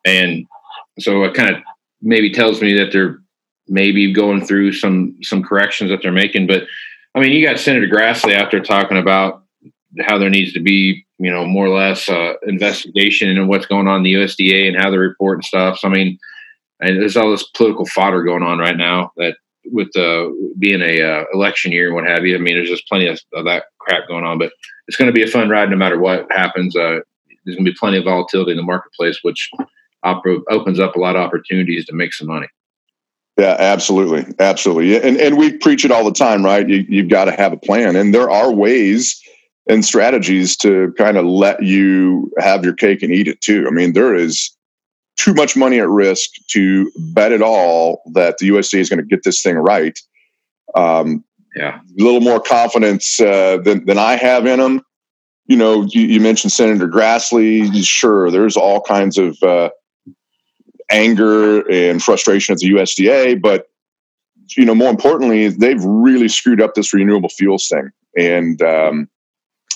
and 0.06 0.46
so 1.00 1.24
it 1.24 1.34
kind 1.34 1.56
of 1.56 1.62
maybe 2.02 2.32
tells 2.32 2.62
me 2.62 2.74
that 2.78 2.92
they're 2.92 3.20
maybe 3.68 4.12
going 4.12 4.46
through 4.46 4.74
some 4.74 5.16
some 5.22 5.44
corrections 5.44 5.92
that 5.92 6.02
they're 6.02 6.12
making. 6.12 6.48
But 6.48 6.64
I 7.16 7.20
mean, 7.20 7.32
you 7.32 7.46
got 7.46 7.60
Senator 7.60 7.88
Grassley 7.88 8.36
out 8.36 8.52
there 8.52 8.62
talking 8.62 8.98
about 8.98 9.44
how 10.02 10.18
there 10.18 10.30
needs 10.30 10.54
to 10.54 10.60
be 10.60 11.06
you 11.20 11.32
know 11.32 11.46
more 11.46 11.66
or 11.66 11.76
less 11.76 12.08
uh, 12.10 12.34
investigation 12.44 13.30
into 13.30 13.46
what's 13.46 13.66
going 13.66 13.88
on 13.88 13.98
in 13.98 14.04
the 14.04 14.14
USDA 14.14 14.68
and 14.68 14.78
how 14.78 14.92
they 14.92 14.98
report 14.98 15.38
and 15.38 15.46
stuff. 15.46 15.80
So 15.80 15.88
I 15.88 15.92
mean, 15.92 16.20
and 16.80 17.02
there's 17.02 17.18
all 17.18 17.32
this 17.32 17.48
political 17.50 17.86
fodder 17.86 18.24
going 18.24 18.44
on 18.44 18.60
right 18.60 18.78
now 18.78 19.12
that 19.18 19.38
with 19.72 19.96
uh, 19.98 20.30
being 20.60 20.82
a 20.82 21.02
uh, 21.02 21.24
election 21.34 21.72
year 21.72 21.88
and 21.88 21.96
what 21.96 22.08
have 22.08 22.26
you. 22.26 22.36
I 22.36 22.40
mean, 22.40 22.56
there's 22.56 22.70
just 22.70 22.88
plenty 22.88 23.08
of, 23.08 23.20
of 23.34 23.46
that 23.46 23.66
crap 23.80 24.08
going 24.08 24.24
on, 24.24 24.38
but 24.38 24.52
it's 24.88 24.98
going 24.98 25.08
to 25.08 25.14
be 25.14 25.24
a 25.24 25.28
fun 25.28 25.50
ride 25.50 25.70
no 25.70 25.76
matter 25.76 26.00
what 26.00 26.26
happens. 26.32 26.76
Uh, 26.76 27.00
there's 27.46 27.56
going 27.58 27.66
to 27.66 27.72
be 27.72 27.78
plenty 27.78 27.98
of 27.98 28.06
volatility 28.06 28.52
in 28.52 28.58
the 28.58 28.64
marketplace, 28.64 29.20
which 29.24 29.50
op- 30.04 30.24
opens 30.50 30.80
up 30.80 30.96
a 30.96 31.00
lot 31.00 31.16
of 31.16 31.22
opportunities 31.22 31.86
to 31.86 31.94
make 31.94 32.14
some 32.14 32.28
money. 32.28 32.48
Yeah, 33.38 33.56
absolutely, 33.60 34.34
absolutely, 34.40 35.00
and 35.00 35.18
and 35.18 35.38
we 35.38 35.56
preach 35.58 35.86
it 35.86 35.92
all 35.92 36.04
the 36.04 36.12
time, 36.12 36.44
right? 36.44 36.68
You, 36.68 36.86
you've 36.90 37.10
got 37.10 37.26
to 37.26 37.32
have 37.32 37.54
a 37.54 37.58
plan, 37.58 37.96
and 37.96 38.12
there 38.12 38.32
are 38.32 38.52
ways 38.52 39.22
and 39.68 39.86
strategies 39.86 40.58
to 40.58 40.94
kind 40.98 41.18
of 41.18 41.26
let 41.26 41.62
you 41.62 42.32
have 42.40 42.64
your 42.64 42.74
cake 42.74 43.04
and 43.04 43.14
eat 43.14 43.28
it 43.28 43.42
too. 43.42 43.68
I 43.68 43.72
mean, 43.72 43.94
there 43.94 44.16
is 44.16 44.56
too 45.18 45.34
much 45.34 45.56
money 45.56 45.80
at 45.80 45.90
risk 45.90 46.30
to 46.52 46.92
bet 47.14 47.32
at 47.32 47.42
all 47.42 48.02
that 48.14 48.38
the 48.38 48.50
USDA 48.50 48.80
is 48.80 48.90
going 48.90 49.00
to 49.00 49.06
get 49.06 49.24
this 49.24 49.42
thing 49.42 49.56
right. 49.56 50.00
Um, 50.76 51.24
yeah, 51.56 51.80
a 51.80 52.04
little 52.04 52.22
more 52.22 52.40
confidence 52.40 53.20
uh, 53.20 53.58
than 53.58 53.86
than 53.86 53.98
I 53.98 54.16
have 54.16 54.46
in 54.46 54.60
them. 54.60 54.82
You 55.46 55.58
know, 55.58 55.84
you, 55.84 56.02
you, 56.02 56.20
mentioned 56.20 56.52
Senator 56.52 56.88
Grassley. 56.88 57.86
Sure, 57.86 58.30
there's 58.32 58.58
all 58.58 58.82
kinds 58.82 59.18
of 59.18 59.42
uh, 59.42 59.70
anger 60.90 61.70
and 61.70 62.02
frustration 62.02 62.54
at 62.54 62.60
the 62.60 62.72
USDA, 62.72 63.42
but 63.42 63.70
you 64.56 64.64
know, 64.64 64.76
more 64.76 64.90
importantly, 64.90 65.50
they've 65.50 65.84
really 65.84 66.30
screwed 66.30 66.62
up 66.62 66.74
this 66.74 66.94
renewable 66.94 67.30
fuels 67.30 67.68
thing, 67.68 67.90
and 68.18 68.62
um, 68.62 69.10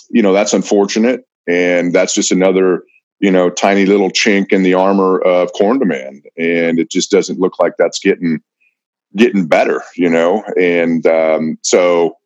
you 0.09 0.21
know 0.21 0.33
that's 0.33 0.53
unfortunate, 0.53 1.27
and 1.47 1.93
that's 1.93 2.13
just 2.13 2.31
another 2.31 2.83
you 3.21 3.31
know, 3.31 3.51
tiny 3.51 3.85
little 3.85 4.09
chink 4.09 4.51
in 4.51 4.63
the 4.63 4.73
armor 4.73 5.19
of 5.19 5.53
corn 5.53 5.77
demand, 5.77 6.25
and 6.37 6.79
it 6.79 6.89
just 6.89 7.11
doesn't 7.11 7.39
look 7.39 7.59
like 7.59 7.73
that's 7.77 7.99
getting 7.99 8.41
getting 9.15 9.45
better, 9.45 9.81
you 9.95 10.09
know. 10.09 10.43
And 10.59 11.05
um, 11.05 11.59
so, 11.61 12.17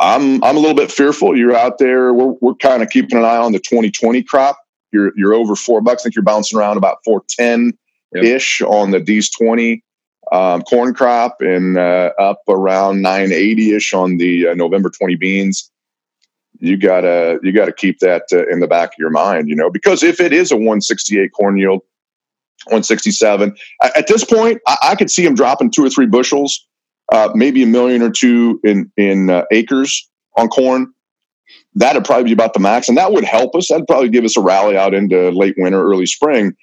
I'm 0.00 0.42
I'm 0.42 0.56
a 0.56 0.60
little 0.60 0.74
bit 0.74 0.90
fearful. 0.90 1.38
You're 1.38 1.56
out 1.56 1.78
there. 1.78 2.12
We're 2.12 2.34
we're 2.40 2.56
kind 2.56 2.82
of 2.82 2.90
keeping 2.90 3.16
an 3.16 3.24
eye 3.24 3.36
on 3.36 3.52
the 3.52 3.60
2020 3.60 4.24
crop. 4.24 4.58
You're 4.92 5.12
you're 5.16 5.34
over 5.34 5.56
four 5.56 5.80
bucks. 5.80 6.02
I 6.02 6.04
think 6.04 6.14
you're 6.14 6.22
bouncing 6.22 6.58
around 6.58 6.76
about 6.76 6.98
410 7.04 7.76
ish 8.14 8.60
yep. 8.60 8.70
on 8.70 8.92
the 8.92 9.00
Dec 9.00 9.30
20 9.36 9.82
um, 10.32 10.62
corn 10.62 10.94
crop 10.94 11.40
and 11.40 11.76
uh, 11.76 12.12
up 12.18 12.40
around 12.48 13.02
980 13.02 13.74
ish 13.74 13.92
on 13.92 14.16
the 14.16 14.48
uh, 14.48 14.54
November 14.54 14.90
20 14.90 15.16
beans. 15.16 15.70
You 16.58 16.76
gotta 16.76 17.38
you 17.42 17.52
gotta 17.52 17.72
keep 17.72 17.98
that 18.00 18.22
uh, 18.32 18.46
in 18.48 18.60
the 18.60 18.66
back 18.66 18.90
of 18.90 18.98
your 18.98 19.10
mind, 19.10 19.48
you 19.48 19.56
know, 19.56 19.70
because 19.70 20.02
if 20.02 20.20
it 20.20 20.32
is 20.32 20.50
a 20.50 20.56
168 20.56 21.32
corn 21.32 21.58
yield, 21.58 21.82
167 22.64 23.54
at 23.82 24.06
this 24.06 24.24
point, 24.24 24.60
I, 24.66 24.76
I 24.82 24.94
could 24.94 25.10
see 25.10 25.24
them 25.24 25.34
dropping 25.34 25.70
two 25.70 25.84
or 25.84 25.90
three 25.90 26.06
bushels 26.06 26.66
uh, 27.12 27.30
maybe 27.34 27.62
a 27.62 27.66
million 27.66 28.02
or 28.02 28.10
two 28.10 28.60
in 28.64 28.90
in 28.96 29.30
uh, 29.30 29.44
acres 29.50 30.08
on 30.36 30.48
corn. 30.48 30.92
That'd 31.76 32.06
probably 32.06 32.24
be 32.24 32.32
about 32.32 32.54
the 32.54 32.60
max, 32.60 32.88
and 32.88 32.96
that 32.96 33.12
would 33.12 33.24
help 33.24 33.54
us. 33.54 33.68
That'd 33.68 33.86
probably 33.86 34.08
give 34.08 34.24
us 34.24 34.36
a 34.36 34.40
rally 34.40 34.78
out 34.78 34.94
into 34.94 35.30
late 35.30 35.54
winter, 35.58 35.82
early 35.82 36.06
spring. 36.06 36.56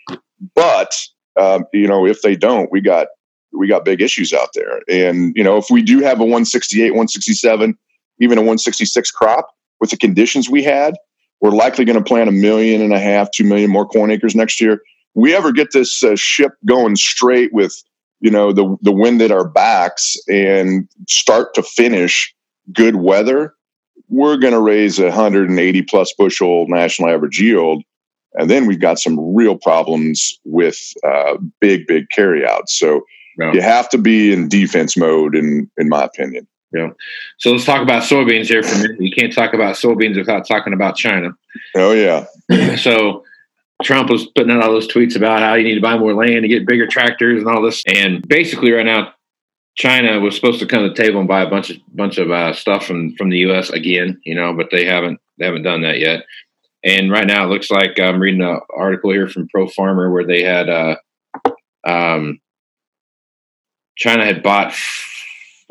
But 0.55 0.99
um, 1.39 1.65
you 1.71 1.87
know, 1.87 2.05
if 2.05 2.23
they 2.23 2.35
don't, 2.35 2.71
we 2.71 2.81
got 2.81 3.07
we 3.51 3.67
got 3.67 3.85
big 3.85 4.01
issues 4.01 4.33
out 4.33 4.49
there. 4.55 4.81
And 4.89 5.35
you 5.35 5.43
know, 5.43 5.57
if 5.57 5.67
we 5.69 5.83
do 5.83 5.99
have 5.99 6.19
a 6.19 6.23
168, 6.23 6.91
167, 6.91 7.77
even 8.19 8.37
a 8.39 8.41
166 8.41 9.11
crop 9.11 9.47
with 9.79 9.91
the 9.91 9.97
conditions 9.97 10.49
we 10.49 10.63
had, 10.63 10.95
we're 11.41 11.51
likely 11.51 11.85
going 11.85 11.97
to 11.97 12.03
plant 12.03 12.29
a 12.29 12.33
million 12.33 12.81
and 12.81 12.93
a 12.93 12.99
half, 12.99 13.29
two 13.29 13.43
million 13.43 13.69
more 13.69 13.85
corn 13.85 14.09
acres 14.09 14.35
next 14.35 14.59
year. 14.59 14.81
We 15.13 15.35
ever 15.35 15.51
get 15.51 15.73
this 15.73 16.03
uh, 16.03 16.15
ship 16.15 16.53
going 16.65 16.95
straight 16.95 17.53
with 17.53 17.75
you 18.19 18.31
know 18.31 18.51
the 18.51 18.77
the 18.81 18.91
wind 18.91 19.21
at 19.21 19.29
our 19.29 19.47
backs 19.47 20.15
and 20.27 20.89
start 21.07 21.53
to 21.53 21.61
finish 21.61 22.33
good 22.71 22.95
weather 22.95 23.53
we're 24.13 24.37
going 24.37 24.53
to 24.53 24.61
raise 24.61 24.99
a 24.99 25.05
180 25.05 25.81
plus 25.83 26.13
bushel 26.13 26.65
national 26.67 27.09
average 27.09 27.39
yield 27.41 27.83
and 28.35 28.49
then 28.49 28.65
we've 28.65 28.79
got 28.79 28.99
some 28.99 29.33
real 29.33 29.57
problems 29.57 30.39
with 30.43 30.77
uh, 31.05 31.37
big 31.59 31.87
big 31.87 32.09
carryouts. 32.09 32.77
So 32.77 33.01
you 33.37 33.61
have 33.61 33.89
to 33.89 33.97
be 33.97 34.31
in 34.31 34.47
defense 34.47 34.95
mode 34.95 35.35
in 35.35 35.69
in 35.77 35.89
my 35.89 36.03
opinion. 36.03 36.47
Yeah. 36.71 36.89
So 37.37 37.51
let's 37.51 37.65
talk 37.65 37.81
about 37.81 38.03
soybeans 38.03 38.47
here 38.47 38.63
for 38.63 38.75
a 38.75 38.77
minute. 38.79 39.01
You 39.01 39.11
can't 39.11 39.33
talk 39.33 39.53
about 39.53 39.75
soybeans 39.75 40.17
without 40.17 40.47
talking 40.47 40.73
about 40.73 40.95
china. 40.95 41.31
Oh 41.75 41.93
yeah. 41.93 42.25
So 42.75 43.23
Trump 43.83 44.09
was 44.09 44.27
putting 44.35 44.51
out 44.51 44.63
all 44.63 44.71
those 44.71 44.87
tweets 44.87 45.15
about 45.15 45.41
how 45.41 45.53
you 45.55 45.63
need 45.63 45.75
to 45.75 45.81
buy 45.81 45.97
more 45.97 46.13
land 46.13 46.43
to 46.43 46.47
get 46.47 46.67
bigger 46.67 46.87
tractors 46.87 47.41
and 47.41 47.49
all 47.49 47.61
this. 47.61 47.83
And 47.87 48.27
basically, 48.27 48.71
right 48.71 48.85
now, 48.85 49.13
China 49.75 50.19
was 50.19 50.35
supposed 50.35 50.59
to 50.59 50.67
come 50.67 50.83
to 50.83 50.89
the 50.89 50.95
table 50.95 51.19
and 51.19 51.27
buy 51.27 51.41
a 51.41 51.49
bunch 51.49 51.71
of 51.71 51.77
bunch 51.93 52.17
of 52.17 52.29
uh, 52.31 52.53
stuff 52.53 52.85
from 52.85 53.15
from 53.15 53.29
the 53.29 53.39
U.S. 53.39 53.69
again, 53.69 54.19
you 54.23 54.35
know, 54.35 54.53
but 54.53 54.69
they 54.71 54.85
haven't 54.85 55.19
they 55.37 55.45
haven't 55.45 55.63
done 55.63 55.81
that 55.81 55.99
yet. 55.99 56.23
And 56.83 57.09
right 57.09 57.25
now, 57.25 57.45
it 57.45 57.49
looks 57.49 57.71
like 57.71 57.99
I'm 57.99 58.19
reading 58.19 58.41
an 58.41 58.59
article 58.75 59.11
here 59.11 59.27
from 59.27 59.47
Pro 59.47 59.67
Farmer 59.67 60.11
where 60.11 60.25
they 60.25 60.43
had 60.43 60.69
uh, 60.69 60.95
um, 61.87 62.39
China 63.95 64.25
had 64.25 64.43
bought 64.43 64.75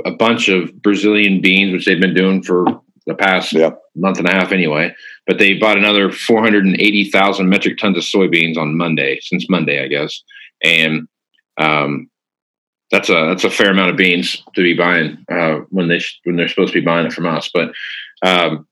a 0.05 0.11
bunch 0.13 0.49
of 0.49 0.83
Brazilian 0.83 1.41
beans, 1.41 1.73
which 1.73 1.85
they've 1.85 2.01
been 2.01 2.15
doing 2.15 2.43
for 2.43 2.65
the 3.07 3.15
past 3.15 3.53
yeah. 3.53 3.71
month 3.95 4.19
and 4.19 4.29
a 4.29 4.33
half 4.33 4.53
anyway. 4.53 4.95
But 5.27 5.39
they 5.39 5.55
bought 5.55 5.79
another 5.79 6.11
480,000 6.11 7.49
metric 7.49 7.79
tons 7.79 7.97
of 7.97 8.05
soybeans 8.05 8.57
on 8.57 8.77
Monday, 8.77 9.19
since 9.21 9.49
Monday, 9.49 9.85
I 9.85 9.89
guess. 9.89 10.23
And 10.65 11.09
um, 11.59 12.09
that's 12.93 13.09
a 13.09 13.27
that's 13.27 13.45
a 13.45 13.51
fair 13.51 13.71
amount 13.71 13.91
of 13.91 13.97
beans 13.97 14.45
to 14.55 14.63
be 14.63 14.75
buying 14.75 15.25
uh, 15.33 15.61
when 15.71 15.89
they 15.89 15.99
sh- 15.99 16.21
when 16.25 16.37
they're 16.37 16.47
supposed 16.47 16.75
to 16.75 16.81
be 16.81 16.85
buying 16.85 17.07
it 17.07 17.13
from 17.13 17.27
us. 17.27 17.51
But 17.53 17.73
um, 18.23 18.67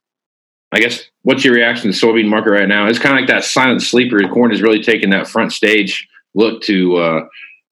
I 0.71 0.79
guess 0.79 1.03
what's 1.23 1.43
your 1.43 1.55
reaction 1.55 1.91
to 1.91 1.99
the 1.99 2.07
soybean 2.07 2.29
market 2.29 2.51
right 2.51 2.67
now? 2.67 2.87
It's 2.87 2.99
kind 2.99 3.15
of 3.15 3.19
like 3.19 3.29
that 3.29 3.43
silent 3.43 3.81
sleeper. 3.81 4.19
Corn 4.29 4.53
is 4.53 4.61
really 4.61 4.81
taking 4.81 5.09
that 5.09 5.27
front 5.27 5.51
stage 5.51 6.07
look 6.35 6.61
to 6.63 6.95
uh, 6.97 7.25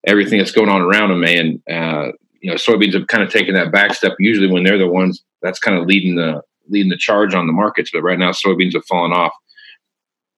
everything 0.07 0.39
that's 0.39 0.53
going 0.53 0.69
on 0.69 0.83
around 0.83 1.11
them, 1.11 1.25
and 1.25 1.63
uh, 1.69 2.13
you 2.41 2.51
know 2.51 2.57
soybeans 2.57 2.93
have 2.93 3.07
kind 3.07 3.25
of 3.25 3.31
taken 3.31 3.55
that 3.55 3.73
back 3.73 3.95
step. 3.95 4.13
Usually, 4.19 4.47
when 4.47 4.65
they're 4.65 4.79
the 4.79 4.87
ones 4.87 5.25
that's 5.41 5.59
kind 5.59 5.79
of 5.79 5.87
leading 5.87 6.15
the 6.15 6.43
leading 6.69 6.91
the 6.91 6.99
charge 6.99 7.35
on 7.35 7.47
the 7.47 7.55
markets. 7.55 7.91
But 7.91 8.03
right 8.03 8.19
now, 8.19 8.33
soybeans 8.33 8.75
have 8.75 8.85
fallen 8.85 9.13
off. 9.13 9.33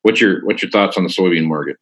What's 0.03 0.21
your 0.21 0.45
what's 0.47 0.63
your 0.63 0.71
thoughts 0.71 0.97
on 0.97 1.03
the 1.03 1.11
soybean 1.11 1.47
market? 1.49 1.79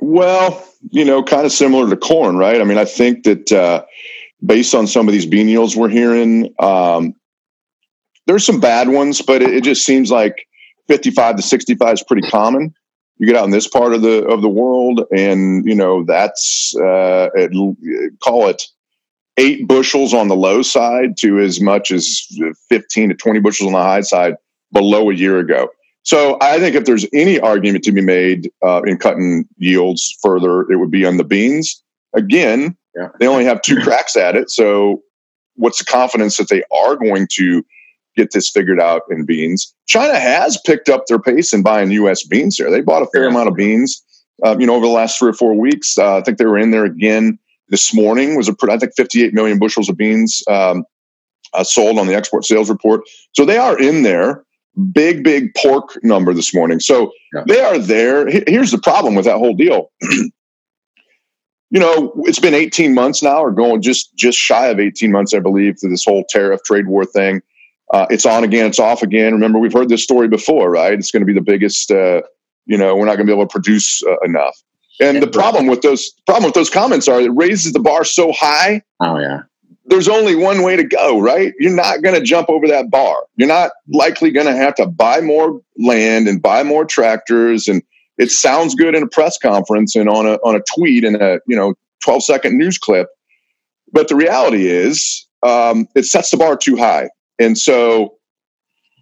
Well, 0.00 0.66
you 0.90 1.04
know, 1.04 1.22
kind 1.22 1.46
of 1.46 1.52
similar 1.52 1.88
to 1.88 1.96
corn, 1.96 2.36
right? 2.36 2.60
I 2.60 2.64
mean, 2.64 2.78
I 2.78 2.84
think 2.84 3.24
that 3.24 3.52
uh, 3.52 3.84
based 4.44 4.74
on 4.74 4.86
some 4.86 5.08
of 5.08 5.12
these 5.12 5.26
bean 5.26 5.48
yields 5.48 5.76
we're 5.76 5.88
hearing, 5.88 6.52
um, 6.58 7.14
there's 8.26 8.44
some 8.44 8.60
bad 8.60 8.88
ones, 8.88 9.22
but 9.22 9.42
it, 9.42 9.54
it 9.54 9.64
just 9.64 9.84
seems 9.84 10.10
like 10.10 10.46
55 10.88 11.36
to 11.36 11.42
65 11.42 11.92
is 11.94 12.02
pretty 12.02 12.28
common 12.28 12.74
you 13.22 13.26
get 13.26 13.36
out 13.36 13.44
in 13.44 13.52
this 13.52 13.68
part 13.68 13.94
of 13.94 14.02
the 14.02 14.24
of 14.26 14.42
the 14.42 14.48
world 14.48 15.02
and 15.14 15.64
you 15.64 15.76
know 15.76 16.02
that's 16.04 16.74
uh, 16.76 17.28
call 18.20 18.48
it 18.48 18.64
eight 19.36 19.68
bushels 19.68 20.12
on 20.12 20.26
the 20.26 20.34
low 20.34 20.60
side 20.60 21.16
to 21.18 21.38
as 21.38 21.60
much 21.60 21.92
as 21.92 22.26
15 22.68 23.10
to 23.10 23.14
20 23.14 23.38
bushels 23.38 23.68
on 23.68 23.74
the 23.74 23.78
high 23.78 24.00
side 24.00 24.34
below 24.72 25.08
a 25.08 25.14
year 25.14 25.38
ago. 25.38 25.68
So 26.04 26.36
I 26.40 26.58
think 26.58 26.74
if 26.74 26.84
there's 26.84 27.06
any 27.12 27.38
argument 27.38 27.84
to 27.84 27.92
be 27.92 28.00
made 28.00 28.50
uh, 28.64 28.82
in 28.82 28.98
cutting 28.98 29.46
yields 29.58 30.16
further, 30.22 30.62
it 30.70 30.76
would 30.76 30.90
be 30.90 31.04
on 31.04 31.16
the 31.16 31.24
beans. 31.24 31.82
Again, 32.12 32.76
yeah. 32.96 33.08
they 33.20 33.26
only 33.26 33.44
have 33.44 33.62
two 33.62 33.80
cracks 33.82 34.16
at 34.16 34.36
it. 34.36 34.50
So 34.50 35.02
what's 35.54 35.78
the 35.78 35.84
confidence 35.84 36.36
that 36.38 36.48
they 36.48 36.62
are 36.72 36.96
going 36.96 37.28
to 37.32 37.64
get 38.16 38.32
this 38.32 38.50
figured 38.50 38.80
out 38.80 39.02
in 39.10 39.24
beans? 39.24 39.72
China 39.86 40.18
has 40.18 40.60
picked 40.66 40.88
up 40.88 41.06
their 41.06 41.20
pace 41.20 41.52
in 41.52 41.62
buying 41.62 41.90
U.S. 41.92 42.24
beans 42.24 42.56
here. 42.56 42.70
They 42.70 42.80
bought 42.80 43.02
a 43.02 43.06
fair 43.06 43.24
yeah. 43.24 43.30
amount 43.30 43.48
of 43.48 43.54
beans, 43.54 44.02
uh, 44.44 44.56
you 44.58 44.66
know, 44.66 44.74
over 44.74 44.86
the 44.86 44.92
last 44.92 45.18
three 45.18 45.30
or 45.30 45.34
four 45.34 45.54
weeks. 45.54 45.96
Uh, 45.96 46.16
I 46.16 46.22
think 46.22 46.38
they 46.38 46.46
were 46.46 46.58
in 46.58 46.72
there 46.72 46.84
again 46.84 47.38
this 47.72 47.94
morning 47.94 48.36
was 48.36 48.48
a, 48.48 48.56
I 48.70 48.76
think 48.76 48.92
58 48.96 49.32
million 49.32 49.58
bushels 49.58 49.88
of 49.88 49.96
beans 49.96 50.42
um, 50.48 50.84
uh, 51.54 51.64
sold 51.64 51.98
on 51.98 52.06
the 52.06 52.14
export 52.14 52.44
sales 52.44 52.68
report. 52.68 53.00
So 53.32 53.44
they 53.44 53.56
are 53.56 53.80
in 53.80 54.02
there. 54.02 54.44
Big, 54.92 55.22
big 55.22 55.54
pork 55.54 55.98
number 56.02 56.32
this 56.32 56.54
morning. 56.54 56.80
So 56.80 57.12
yeah. 57.34 57.42
they 57.46 57.60
are 57.60 57.78
there. 57.78 58.26
Here's 58.46 58.70
the 58.70 58.78
problem 58.78 59.14
with 59.14 59.26
that 59.26 59.36
whole 59.36 59.54
deal. 59.54 59.90
you 61.70 61.80
know, 61.80 62.12
it's 62.24 62.38
been 62.38 62.54
18 62.54 62.94
months 62.94 63.22
now, 63.22 63.42
or 63.42 63.50
going 63.50 63.82
just 63.82 64.14
just 64.14 64.38
shy 64.38 64.68
of 64.68 64.80
18 64.80 65.10
months, 65.12 65.34
I 65.34 65.40
believe, 65.40 65.76
to 65.80 65.88
this 65.88 66.04
whole 66.04 66.24
tariff 66.28 66.62
trade 66.64 66.86
war 66.86 67.04
thing. 67.04 67.42
Uh, 67.92 68.06
it's 68.08 68.24
on 68.24 68.44
again, 68.44 68.66
it's 68.66 68.78
off 68.78 69.02
again. 69.02 69.32
Remember, 69.32 69.58
we've 69.58 69.72
heard 69.72 69.88
this 69.88 70.02
story 70.02 70.28
before, 70.28 70.70
right? 70.70 70.94
It's 70.94 71.10
going 71.10 71.20
to 71.20 71.26
be 71.26 71.34
the 71.34 71.42
biggest. 71.42 71.90
Uh, 71.90 72.22
you 72.64 72.78
know, 72.78 72.94
we're 72.94 73.06
not 73.06 73.16
going 73.16 73.26
to 73.26 73.30
be 73.30 73.32
able 73.32 73.46
to 73.46 73.52
produce 73.52 74.02
uh, 74.04 74.18
enough. 74.24 74.56
And 75.00 75.22
the 75.22 75.26
problem 75.26 75.66
with 75.66 75.82
those 75.82 76.10
problem 76.26 76.44
with 76.44 76.54
those 76.54 76.70
comments 76.70 77.08
are 77.08 77.20
it 77.20 77.32
raises 77.34 77.72
the 77.72 77.80
bar 77.80 78.04
so 78.04 78.32
high. 78.32 78.82
Oh 79.00 79.18
yeah. 79.18 79.42
There's 79.86 80.08
only 80.08 80.36
one 80.36 80.62
way 80.62 80.76
to 80.76 80.84
go, 80.84 81.18
right? 81.18 81.52
You're 81.58 81.74
not 81.74 82.02
going 82.02 82.14
to 82.14 82.20
jump 82.20 82.48
over 82.48 82.68
that 82.68 82.90
bar. 82.90 83.24
You're 83.36 83.48
not 83.48 83.72
likely 83.88 84.30
going 84.30 84.46
to 84.46 84.56
have 84.56 84.74
to 84.76 84.86
buy 84.86 85.20
more 85.20 85.60
land 85.78 86.28
and 86.28 86.40
buy 86.40 86.62
more 86.62 86.84
tractors 86.84 87.68
and 87.68 87.82
it 88.18 88.30
sounds 88.30 88.74
good 88.74 88.94
in 88.94 89.02
a 89.02 89.08
press 89.08 89.38
conference 89.38 89.96
and 89.96 90.08
on 90.08 90.26
a 90.26 90.34
on 90.44 90.54
a 90.54 90.60
tweet 90.74 91.02
and 91.02 91.16
a, 91.16 91.40
you 91.46 91.56
know, 91.56 91.74
12 92.04 92.22
second 92.22 92.58
news 92.58 92.78
clip. 92.78 93.08
But 93.92 94.08
the 94.08 94.14
reality 94.14 94.68
is 94.68 95.26
um, 95.42 95.88
it 95.94 96.04
sets 96.04 96.30
the 96.30 96.36
bar 96.36 96.56
too 96.56 96.76
high. 96.76 97.10
And 97.38 97.58
so 97.58 98.14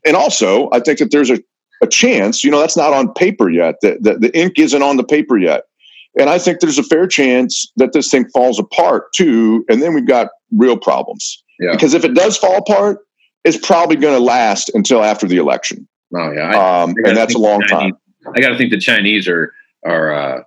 and 0.06 0.16
also, 0.16 0.70
I 0.72 0.80
think 0.80 0.98
that 1.00 1.10
there's 1.10 1.30
a, 1.30 1.42
a 1.82 1.86
chance, 1.86 2.42
you 2.42 2.50
know, 2.50 2.60
that's 2.60 2.76
not 2.76 2.92
on 2.92 3.12
paper 3.12 3.50
yet. 3.50 3.76
The, 3.82 3.98
the, 4.00 4.14
the 4.14 4.38
ink 4.38 4.58
isn't 4.58 4.82
on 4.82 4.96
the 4.96 5.04
paper 5.04 5.36
yet 5.36 5.64
and 6.18 6.28
I 6.28 6.38
think 6.38 6.60
there's 6.60 6.78
a 6.78 6.82
fair 6.82 7.06
chance 7.06 7.70
that 7.76 7.92
this 7.92 8.10
thing 8.10 8.28
falls 8.30 8.58
apart 8.58 9.12
too. 9.12 9.64
And 9.68 9.80
then 9.82 9.94
we've 9.94 10.06
got 10.06 10.28
real 10.56 10.76
problems. 10.76 11.42
Yeah. 11.60 11.72
Because 11.72 11.94
if 11.94 12.04
it 12.04 12.14
does 12.14 12.36
fall 12.36 12.56
apart, 12.56 12.98
it's 13.44 13.56
probably 13.56 13.96
going 13.96 14.16
to 14.16 14.22
last 14.22 14.70
until 14.74 15.02
after 15.02 15.26
the 15.26 15.36
election. 15.36 15.86
Oh, 16.14 16.32
yeah. 16.32 16.50
I, 16.50 16.82
um, 16.82 16.94
I 17.04 17.08
and 17.08 17.16
that's 17.16 17.34
a 17.34 17.38
long 17.38 17.62
Chinese, 17.62 17.92
time. 18.24 18.32
I 18.34 18.40
got 18.40 18.50
to 18.50 18.58
think 18.58 18.70
the 18.70 18.80
Chinese 18.80 19.28
are, 19.28 19.54
are, 19.86 20.12
uh, 20.12 20.42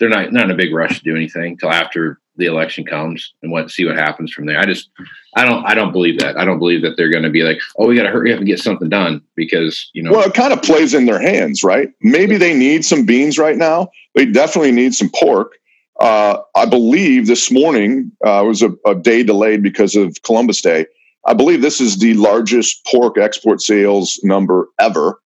they're 0.00 0.08
not, 0.08 0.32
not 0.32 0.46
in 0.46 0.50
a 0.50 0.56
big 0.56 0.74
rush 0.74 0.98
to 0.98 1.04
do 1.04 1.14
anything 1.14 1.52
until 1.52 1.70
after 1.70 2.18
the 2.36 2.46
election 2.46 2.84
comes 2.84 3.34
and 3.42 3.52
what 3.52 3.70
see 3.70 3.84
what 3.84 3.96
happens 3.96 4.32
from 4.32 4.46
there. 4.46 4.58
I 4.58 4.64
just 4.64 4.90
I 5.36 5.44
don't 5.44 5.64
I 5.64 5.74
don't 5.74 5.92
believe 5.92 6.18
that. 6.18 6.36
I 6.36 6.44
don't 6.44 6.58
believe 6.58 6.82
that 6.82 6.96
they're 6.96 7.10
going 7.10 7.22
to 7.22 7.30
be 7.30 7.42
like, 7.42 7.60
oh, 7.78 7.86
we 7.86 7.94
got 7.94 8.04
to 8.04 8.10
hurry 8.10 8.32
up 8.32 8.38
and 8.38 8.46
get 8.46 8.58
something 8.58 8.88
done 8.88 9.22
because 9.36 9.90
you 9.92 10.02
know. 10.02 10.10
Well, 10.10 10.26
it 10.26 10.34
kind 10.34 10.52
of 10.52 10.62
plays 10.62 10.94
in 10.94 11.06
their 11.06 11.20
hands, 11.20 11.62
right? 11.62 11.90
Maybe 12.00 12.36
they 12.36 12.54
need 12.54 12.84
some 12.84 13.04
beans 13.04 13.38
right 13.38 13.56
now. 13.56 13.90
They 14.14 14.26
definitely 14.26 14.72
need 14.72 14.94
some 14.94 15.10
pork. 15.14 15.52
Uh, 16.00 16.38
I 16.56 16.64
believe 16.64 17.26
this 17.26 17.50
morning 17.50 18.10
uh, 18.24 18.42
was 18.46 18.62
a, 18.62 18.70
a 18.86 18.94
day 18.94 19.22
delayed 19.22 19.62
because 19.62 19.94
of 19.94 20.16
Columbus 20.22 20.62
Day. 20.62 20.86
I 21.26 21.34
believe 21.34 21.60
this 21.60 21.80
is 21.80 21.98
the 21.98 22.14
largest 22.14 22.86
pork 22.86 23.18
export 23.18 23.60
sales 23.60 24.18
number 24.22 24.68
ever. 24.80 25.20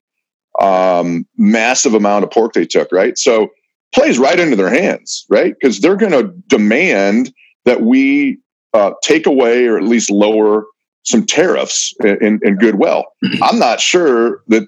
Um, 0.60 1.26
massive 1.36 1.94
amount 1.94 2.24
of 2.24 2.32
pork 2.32 2.54
they 2.54 2.66
took, 2.66 2.90
right? 2.90 3.16
So 3.16 3.50
plays 3.94 4.18
right 4.18 4.38
into 4.38 4.56
their 4.56 4.70
hands, 4.70 5.24
right? 5.28 5.54
Because 5.58 5.80
they're 5.80 5.96
going 5.96 6.12
to 6.12 6.34
demand 6.48 7.32
that 7.64 7.82
we 7.82 8.38
uh, 8.72 8.92
take 9.02 9.26
away 9.26 9.66
or 9.66 9.78
at 9.78 9.84
least 9.84 10.10
lower 10.10 10.64
some 11.04 11.24
tariffs 11.24 11.94
and, 12.00 12.42
and 12.42 12.58
goodwill. 12.58 13.04
I'm 13.42 13.58
not 13.58 13.80
sure 13.80 14.42
that 14.48 14.66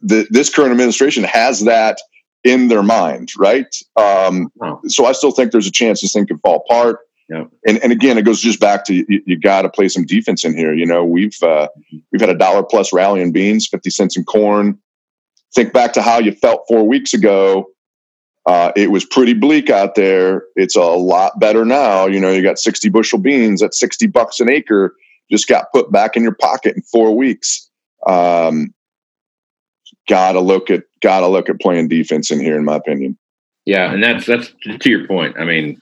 the, 0.00 0.26
this 0.30 0.52
current 0.52 0.72
administration 0.72 1.24
has 1.24 1.60
that 1.64 1.98
in 2.44 2.68
their 2.68 2.82
mind, 2.82 3.30
right? 3.36 3.74
Um, 3.96 4.50
oh. 4.62 4.80
So 4.86 5.04
I 5.04 5.12
still 5.12 5.30
think 5.30 5.52
there's 5.52 5.66
a 5.66 5.72
chance 5.72 6.00
this 6.00 6.12
thing 6.12 6.26
could 6.26 6.40
fall 6.40 6.64
apart. 6.66 7.00
Yeah. 7.28 7.44
And 7.64 7.78
and 7.78 7.92
again, 7.92 8.18
it 8.18 8.22
goes 8.22 8.40
just 8.40 8.58
back 8.58 8.84
to 8.86 8.94
you, 8.94 9.22
you 9.24 9.38
got 9.38 9.62
to 9.62 9.68
play 9.68 9.88
some 9.88 10.04
defense 10.04 10.44
in 10.44 10.56
here. 10.56 10.74
You 10.74 10.84
know, 10.84 11.04
we've 11.04 11.36
uh, 11.42 11.68
mm-hmm. 11.68 11.98
we've 12.10 12.20
had 12.20 12.30
a 12.30 12.36
dollar 12.36 12.64
plus 12.64 12.92
rally 12.92 13.20
in 13.20 13.30
beans, 13.30 13.68
fifty 13.68 13.90
cents 13.90 14.16
in 14.16 14.24
corn. 14.24 14.80
Think 15.54 15.72
back 15.72 15.92
to 15.94 16.02
how 16.02 16.18
you 16.18 16.32
felt 16.32 16.64
four 16.68 16.86
weeks 16.86 17.12
ago. 17.12 17.66
Uh, 18.46 18.72
it 18.74 18.90
was 18.90 19.04
pretty 19.04 19.34
bleak 19.34 19.68
out 19.68 19.94
there. 19.94 20.44
It's 20.56 20.76
a 20.76 20.82
lot 20.82 21.38
better 21.38 21.64
now. 21.64 22.06
You 22.06 22.20
know, 22.20 22.30
you 22.30 22.42
got 22.42 22.58
sixty 22.58 22.88
bushel 22.88 23.18
beans 23.18 23.62
at 23.62 23.74
sixty 23.74 24.06
bucks 24.06 24.40
an 24.40 24.50
acre. 24.50 24.94
Just 25.30 25.48
got 25.48 25.72
put 25.72 25.92
back 25.92 26.16
in 26.16 26.22
your 26.22 26.34
pocket 26.34 26.76
in 26.76 26.82
four 26.82 27.16
weeks. 27.16 27.68
Um, 28.06 28.74
gotta 30.08 30.40
look 30.40 30.70
at 30.70 30.84
gotta 31.02 31.28
look 31.28 31.48
at 31.48 31.60
playing 31.60 31.88
defense 31.88 32.30
in 32.30 32.40
here, 32.40 32.56
in 32.56 32.64
my 32.64 32.76
opinion. 32.76 33.18
Yeah, 33.66 33.92
and 33.92 34.02
that's 34.02 34.26
that's 34.26 34.52
to 34.80 34.90
your 34.90 35.06
point. 35.06 35.36
I 35.38 35.44
mean, 35.44 35.80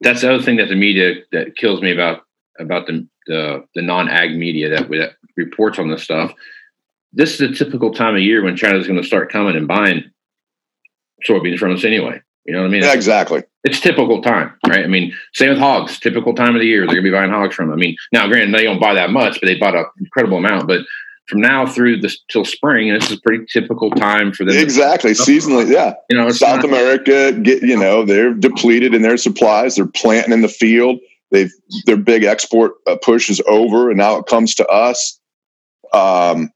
that's 0.00 0.22
the 0.22 0.32
other 0.32 0.42
thing 0.42 0.56
that 0.56 0.68
the 0.68 0.76
media 0.76 1.14
that 1.32 1.56
kills 1.56 1.82
me 1.82 1.92
about 1.92 2.22
about 2.58 2.86
the 2.86 3.06
the, 3.26 3.64
the 3.74 3.82
non 3.82 4.08
ag 4.08 4.36
media 4.36 4.68
that, 4.68 4.88
that 4.90 5.16
reports 5.36 5.78
on 5.78 5.90
this 5.90 6.02
stuff. 6.02 6.32
This 7.14 7.40
is 7.40 7.40
a 7.40 7.54
typical 7.54 7.92
time 7.92 8.14
of 8.14 8.20
year 8.20 8.42
when 8.42 8.56
China's 8.56 8.86
going 8.86 9.00
to 9.00 9.06
start 9.06 9.30
coming 9.30 9.56
and 9.56 9.68
buying 9.68 10.04
soybeans 11.28 11.58
from 11.58 11.72
us 11.72 11.84
anyway. 11.84 12.20
You 12.44 12.52
know 12.52 12.60
what 12.60 12.68
I 12.68 12.70
mean? 12.70 12.82
Yeah, 12.82 12.92
exactly. 12.92 13.42
It's 13.62 13.80
typical 13.80 14.20
time, 14.20 14.52
right? 14.68 14.84
I 14.84 14.86
mean, 14.86 15.14
same 15.32 15.48
with 15.50 15.58
hogs. 15.58 15.98
Typical 15.98 16.34
time 16.34 16.54
of 16.54 16.60
the 16.60 16.66
year, 16.66 16.80
they're 16.80 16.96
going 16.96 17.04
to 17.04 17.10
be 17.10 17.16
buying 17.16 17.30
hogs 17.30 17.54
from. 17.54 17.72
I 17.72 17.76
mean, 17.76 17.96
now 18.12 18.26
granted, 18.26 18.54
they 18.54 18.64
don't 18.64 18.80
buy 18.80 18.92
that 18.94 19.10
much, 19.10 19.40
but 19.40 19.46
they 19.46 19.58
bought 19.58 19.74
an 19.74 19.86
incredible 19.98 20.36
amount. 20.36 20.68
But 20.68 20.80
from 21.26 21.40
now 21.40 21.64
through 21.64 22.00
this 22.00 22.18
till 22.28 22.44
spring, 22.44 22.92
this 22.92 23.10
is 23.10 23.16
a 23.16 23.20
pretty 23.22 23.46
typical 23.50 23.90
time 23.92 24.32
for 24.32 24.44
them. 24.44 24.58
Exactly, 24.58 25.12
seasonally, 25.12 25.72
yeah. 25.72 25.94
You 26.10 26.18
know, 26.18 26.30
South 26.30 26.56
not, 26.56 26.66
America, 26.66 27.32
get 27.32 27.62
you 27.62 27.78
know, 27.78 28.04
they're 28.04 28.34
depleted 28.34 28.92
in 28.92 29.00
their 29.00 29.16
supplies. 29.16 29.76
They're 29.76 29.86
planting 29.86 30.32
in 30.32 30.42
the 30.42 30.48
field. 30.48 30.98
They've 31.30 31.52
their 31.86 31.96
big 31.96 32.24
export 32.24 32.72
uh, 32.86 32.96
push 33.02 33.30
is 33.30 33.40
over, 33.46 33.88
and 33.88 33.96
now 33.96 34.16
it 34.16 34.26
comes 34.26 34.54
to 34.56 34.66
us. 34.66 35.18
Um, 35.94 36.50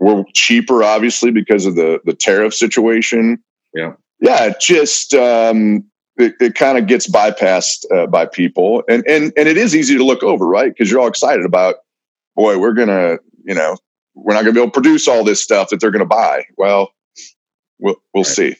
we're 0.00 0.24
cheaper, 0.34 0.82
obviously, 0.82 1.30
because 1.30 1.66
of 1.66 1.76
the 1.76 2.00
the 2.04 2.14
tariff 2.14 2.54
situation. 2.54 3.42
Yeah, 3.74 3.92
yeah. 4.20 4.46
It 4.46 4.60
just 4.60 5.14
um, 5.14 5.84
it, 6.16 6.34
it 6.40 6.54
kind 6.54 6.78
of 6.78 6.86
gets 6.86 7.08
bypassed 7.08 7.84
uh, 7.92 8.06
by 8.06 8.26
people, 8.26 8.82
and 8.88 9.06
and 9.06 9.32
and 9.36 9.48
it 9.48 9.56
is 9.56 9.76
easy 9.76 9.96
to 9.96 10.04
look 10.04 10.22
over, 10.22 10.46
right? 10.46 10.72
Because 10.72 10.90
you're 10.90 11.00
all 11.00 11.08
excited 11.08 11.44
about, 11.44 11.76
boy, 12.34 12.58
we're 12.58 12.72
gonna, 12.72 13.18
you 13.44 13.54
know, 13.54 13.76
we're 14.14 14.34
not 14.34 14.42
going 14.42 14.54
to 14.54 14.58
be 14.58 14.62
able 14.62 14.70
to 14.70 14.80
produce 14.80 15.06
all 15.06 15.22
this 15.22 15.40
stuff 15.40 15.68
that 15.68 15.80
they're 15.80 15.90
going 15.90 16.00
to 16.00 16.06
buy. 16.06 16.44
Well, 16.56 16.92
we'll 17.78 17.96
we'll 18.14 18.24
right. 18.24 18.26
see. 18.26 18.56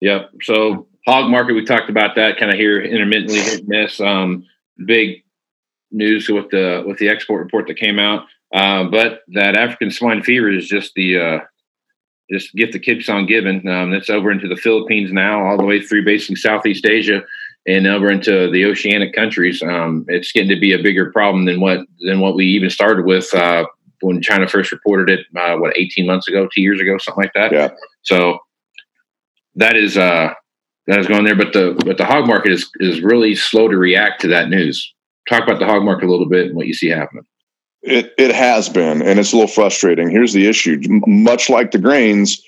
Yep. 0.00 0.30
So 0.42 0.86
hog 1.06 1.30
market, 1.30 1.54
we 1.54 1.64
talked 1.64 1.88
about 1.88 2.16
that 2.16 2.38
kind 2.38 2.52
of 2.52 2.58
here 2.58 2.80
intermittently 2.80 3.40
hit 3.40 3.60
and 3.60 3.68
miss. 3.68 4.00
Um, 4.00 4.44
big 4.84 5.24
news 5.90 6.28
with 6.28 6.50
the 6.50 6.84
with 6.86 6.98
the 6.98 7.08
export 7.08 7.42
report 7.42 7.66
that 7.68 7.78
came 7.78 7.98
out. 7.98 8.26
Uh, 8.54 8.84
but 8.84 9.20
that 9.28 9.56
African 9.56 9.90
swine 9.90 10.22
fever 10.22 10.50
is 10.50 10.68
just 10.68 10.92
the 10.94 11.18
uh, 11.18 11.38
just 12.30 12.54
gift 12.54 12.72
that 12.72 12.82
keeps 12.82 13.08
on 13.08 13.26
giving. 13.26 13.66
Um, 13.68 13.90
that's 13.90 14.10
over 14.10 14.30
into 14.30 14.48
the 14.48 14.56
Philippines 14.56 15.12
now, 15.12 15.44
all 15.44 15.56
the 15.56 15.64
way 15.64 15.80
through 15.80 16.04
basically 16.04 16.36
Southeast 16.36 16.86
Asia 16.86 17.22
and 17.66 17.86
over 17.86 18.10
into 18.10 18.50
the 18.50 18.64
oceanic 18.64 19.12
countries. 19.12 19.62
Um, 19.62 20.04
it's 20.08 20.32
getting 20.32 20.50
to 20.50 20.60
be 20.60 20.72
a 20.72 20.82
bigger 20.82 21.10
problem 21.10 21.44
than 21.44 21.60
what 21.60 21.80
than 22.00 22.20
what 22.20 22.36
we 22.36 22.46
even 22.46 22.70
started 22.70 23.04
with 23.04 23.32
uh, 23.34 23.66
when 24.00 24.20
China 24.20 24.48
first 24.48 24.72
reported 24.72 25.10
it, 25.10 25.26
uh, 25.36 25.56
what, 25.56 25.76
18 25.76 26.06
months 26.06 26.28
ago, 26.28 26.48
two 26.52 26.60
years 26.60 26.80
ago, 26.80 26.98
something 26.98 27.24
like 27.24 27.32
that. 27.34 27.52
Yeah. 27.52 27.70
So 28.02 28.38
that 29.56 29.76
is, 29.76 29.96
uh, 29.96 30.32
that 30.86 30.98
is 30.98 31.06
going 31.06 31.24
there, 31.24 31.36
but 31.36 31.52
the, 31.52 31.80
but 31.84 31.98
the 31.98 32.04
hog 32.04 32.26
market 32.26 32.52
is, 32.52 32.70
is 32.76 33.00
really 33.00 33.34
slow 33.34 33.68
to 33.68 33.76
react 33.76 34.20
to 34.22 34.28
that 34.28 34.48
news. 34.48 34.94
Talk 35.28 35.42
about 35.42 35.58
the 35.58 35.66
hog 35.66 35.82
market 35.82 36.06
a 36.06 36.10
little 36.10 36.28
bit 36.28 36.46
and 36.46 36.56
what 36.56 36.66
you 36.66 36.74
see 36.74 36.88
happening. 36.88 37.24
It, 37.82 38.12
it 38.18 38.34
has 38.34 38.68
been, 38.68 39.02
and 39.02 39.18
it's 39.18 39.32
a 39.32 39.36
little 39.36 39.52
frustrating. 39.52 40.10
Here's 40.10 40.32
the 40.32 40.48
issue. 40.48 40.80
much 41.06 41.48
like 41.48 41.70
the 41.70 41.78
grains, 41.78 42.42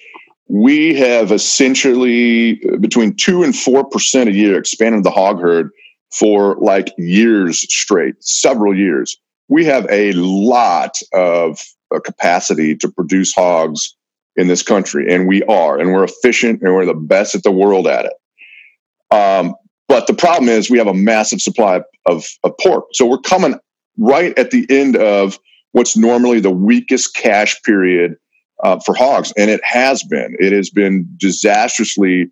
we 0.48 0.94
have 0.94 1.30
essentially 1.30 2.54
between 2.80 3.14
two 3.14 3.42
and 3.42 3.54
four 3.54 3.84
percent 3.84 4.28
a 4.28 4.32
year 4.32 4.58
expanded 4.58 5.04
the 5.04 5.10
hog 5.10 5.40
herd 5.40 5.70
for 6.12 6.56
like 6.56 6.92
years 6.96 7.60
straight, 7.72 8.16
several 8.20 8.76
years 8.76 9.16
we 9.48 9.64
have 9.64 9.86
a 9.90 10.12
lot 10.12 10.98
of 11.12 11.60
uh, 11.94 12.00
capacity 12.00 12.76
to 12.76 12.88
produce 12.88 13.34
hogs 13.34 13.94
in 14.36 14.46
this 14.46 14.62
country, 14.62 15.12
and 15.12 15.26
we 15.26 15.42
are, 15.44 15.78
and 15.78 15.92
we're 15.92 16.04
efficient, 16.04 16.62
and 16.62 16.74
we're 16.74 16.84
the 16.84 16.94
best 16.94 17.34
at 17.34 17.42
the 17.42 17.50
world 17.50 17.86
at 17.86 18.04
it. 18.04 19.14
Um, 19.14 19.54
but 19.88 20.06
the 20.06 20.14
problem 20.14 20.48
is, 20.48 20.70
we 20.70 20.78
have 20.78 20.86
a 20.86 20.94
massive 20.94 21.40
supply 21.40 21.80
of, 22.06 22.26
of 22.44 22.52
pork, 22.60 22.84
so 22.92 23.06
we're 23.06 23.18
coming 23.18 23.58
right 23.98 24.36
at 24.38 24.50
the 24.50 24.66
end 24.70 24.96
of 24.96 25.38
what's 25.72 25.96
normally 25.96 26.40
the 26.40 26.50
weakest 26.50 27.14
cash 27.14 27.60
period 27.62 28.16
uh, 28.64 28.78
for 28.84 28.94
hogs, 28.94 29.32
and 29.36 29.50
it 29.50 29.60
has 29.62 30.02
been. 30.04 30.36
It 30.40 30.52
has 30.52 30.70
been 30.70 31.08
disastrously 31.18 32.30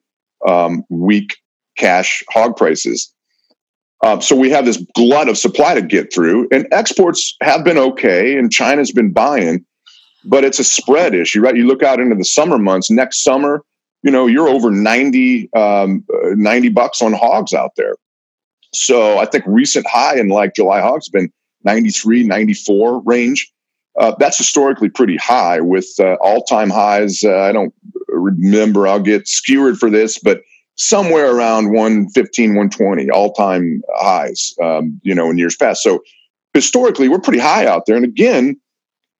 um, 0.48 0.84
weak 0.88 1.36
cash 1.76 2.22
hog 2.30 2.56
prices. 2.56 3.12
Um, 4.04 4.20
so 4.20 4.36
we 4.36 4.50
have 4.50 4.64
this 4.64 4.84
glut 4.94 5.28
of 5.28 5.38
supply 5.38 5.74
to 5.74 5.82
get 5.82 6.12
through, 6.12 6.48
and 6.52 6.66
exports 6.70 7.36
have 7.42 7.64
been 7.64 7.78
okay, 7.78 8.36
and 8.38 8.52
China's 8.52 8.92
been 8.92 9.12
buying, 9.12 9.64
but 10.24 10.44
it's 10.44 10.58
a 10.58 10.64
spread 10.64 11.14
issue, 11.14 11.40
right? 11.40 11.56
You 11.56 11.66
look 11.66 11.82
out 11.82 12.00
into 12.00 12.14
the 12.14 12.24
summer 12.24 12.58
months. 12.58 12.90
Next 12.90 13.22
summer, 13.22 13.64
you 14.02 14.10
know, 14.10 14.26
you're 14.26 14.48
over 14.48 14.70
90, 14.70 15.50
um, 15.54 16.04
uh, 16.12 16.30
90 16.34 16.68
bucks 16.70 17.00
on 17.00 17.12
hogs 17.12 17.54
out 17.54 17.72
there. 17.76 17.96
So 18.74 19.18
I 19.18 19.24
think 19.24 19.44
recent 19.46 19.86
high 19.86 20.18
in 20.18 20.28
like 20.28 20.54
July 20.54 20.80
hogs 20.80 21.08
been 21.08 21.32
93, 21.66 22.22
94 22.22 23.02
range. 23.02 23.52
Uh, 23.98 24.14
that's 24.18 24.38
historically 24.38 24.88
pretty 24.88 25.16
high 25.16 25.60
with 25.60 25.88
uh, 25.98 26.14
all 26.20 26.44
time 26.44 26.70
highs. 26.70 27.22
Uh, 27.24 27.40
I 27.40 27.52
don't 27.52 27.74
remember, 28.08 28.86
I'll 28.86 29.00
get 29.00 29.26
skewered 29.26 29.78
for 29.78 29.90
this, 29.90 30.18
but 30.18 30.42
somewhere 30.76 31.34
around 31.34 31.72
115, 31.72 32.50
120 32.50 33.10
all 33.10 33.32
time 33.32 33.82
highs, 33.96 34.54
um, 34.62 35.00
you 35.02 35.14
know, 35.14 35.30
in 35.30 35.38
years 35.38 35.56
past. 35.56 35.82
So 35.82 36.02
historically, 36.54 37.08
we're 37.08 37.20
pretty 37.20 37.38
high 37.38 37.66
out 37.66 37.86
there. 37.86 37.96
And 37.96 38.04
again, 38.04 38.60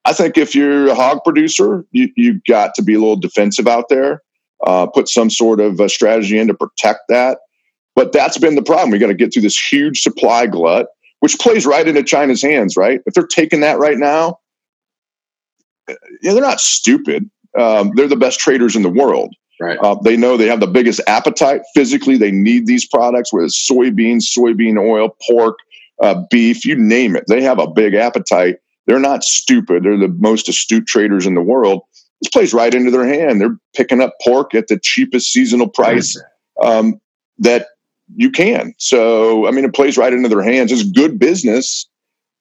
I 0.04 0.12
think 0.12 0.38
if 0.38 0.54
you're 0.54 0.88
a 0.88 0.94
hog 0.94 1.24
producer, 1.24 1.84
you, 1.90 2.08
you've 2.16 2.44
got 2.44 2.74
to 2.74 2.82
be 2.82 2.94
a 2.94 2.98
little 2.98 3.16
defensive 3.16 3.66
out 3.66 3.88
there, 3.88 4.22
uh, 4.66 4.86
put 4.86 5.08
some 5.08 5.30
sort 5.30 5.58
of 5.58 5.80
a 5.80 5.88
strategy 5.88 6.38
in 6.38 6.46
to 6.46 6.54
protect 6.54 7.00
that. 7.08 7.38
But 7.96 8.12
that's 8.12 8.38
been 8.38 8.54
the 8.54 8.62
problem. 8.62 8.90
We 8.90 8.98
got 8.98 9.08
to 9.08 9.14
get 9.14 9.32
through 9.32 9.42
this 9.42 9.58
huge 9.58 10.02
supply 10.02 10.46
glut, 10.46 10.86
which 11.20 11.38
plays 11.38 11.66
right 11.66 11.86
into 11.86 12.02
China's 12.02 12.42
hands, 12.42 12.76
right? 12.76 13.00
If 13.06 13.14
they're 13.14 13.26
taking 13.26 13.60
that 13.60 13.78
right 13.78 13.98
now, 13.98 14.38
yeah, 15.88 16.32
they're 16.32 16.42
not 16.42 16.60
stupid. 16.60 17.30
Um, 17.58 17.92
they're 17.94 18.08
the 18.08 18.16
best 18.16 18.40
traders 18.40 18.76
in 18.76 18.82
the 18.82 18.90
world. 18.90 19.34
Right. 19.58 19.78
Uh, 19.78 19.96
they 20.02 20.16
know 20.16 20.36
they 20.36 20.48
have 20.48 20.60
the 20.60 20.66
biggest 20.66 21.00
appetite 21.06 21.62
physically. 21.74 22.18
They 22.18 22.30
need 22.30 22.66
these 22.66 22.86
products, 22.86 23.32
whether 23.32 23.46
it's 23.46 23.68
soybeans, 23.70 24.24
soybean 24.36 24.78
oil, 24.78 25.16
pork, 25.26 25.58
uh, 26.02 26.22
beef, 26.30 26.64
you 26.66 26.76
name 26.76 27.16
it. 27.16 27.24
They 27.26 27.42
have 27.42 27.58
a 27.58 27.66
big 27.66 27.94
appetite. 27.94 28.56
They're 28.86 28.98
not 28.98 29.24
stupid. 29.24 29.82
They're 29.82 29.96
the 29.96 30.08
most 30.08 30.48
astute 30.48 30.86
traders 30.86 31.26
in 31.26 31.34
the 31.34 31.40
world. 31.40 31.82
This 32.20 32.30
plays 32.30 32.52
right 32.52 32.74
into 32.74 32.90
their 32.90 33.06
hand. 33.06 33.40
They're 33.40 33.58
picking 33.74 34.00
up 34.00 34.14
pork 34.22 34.54
at 34.54 34.68
the 34.68 34.78
cheapest 34.78 35.32
seasonal 35.32 35.68
price 35.68 36.20
um, 36.62 37.00
that 37.38 37.68
you 38.14 38.30
can. 38.30 38.74
So, 38.78 39.46
I 39.46 39.50
mean, 39.50 39.64
it 39.64 39.74
plays 39.74 39.98
right 39.98 40.12
into 40.12 40.28
their 40.28 40.42
hands. 40.42 40.72
It's 40.72 40.82
good 40.82 41.18
business. 41.18 41.88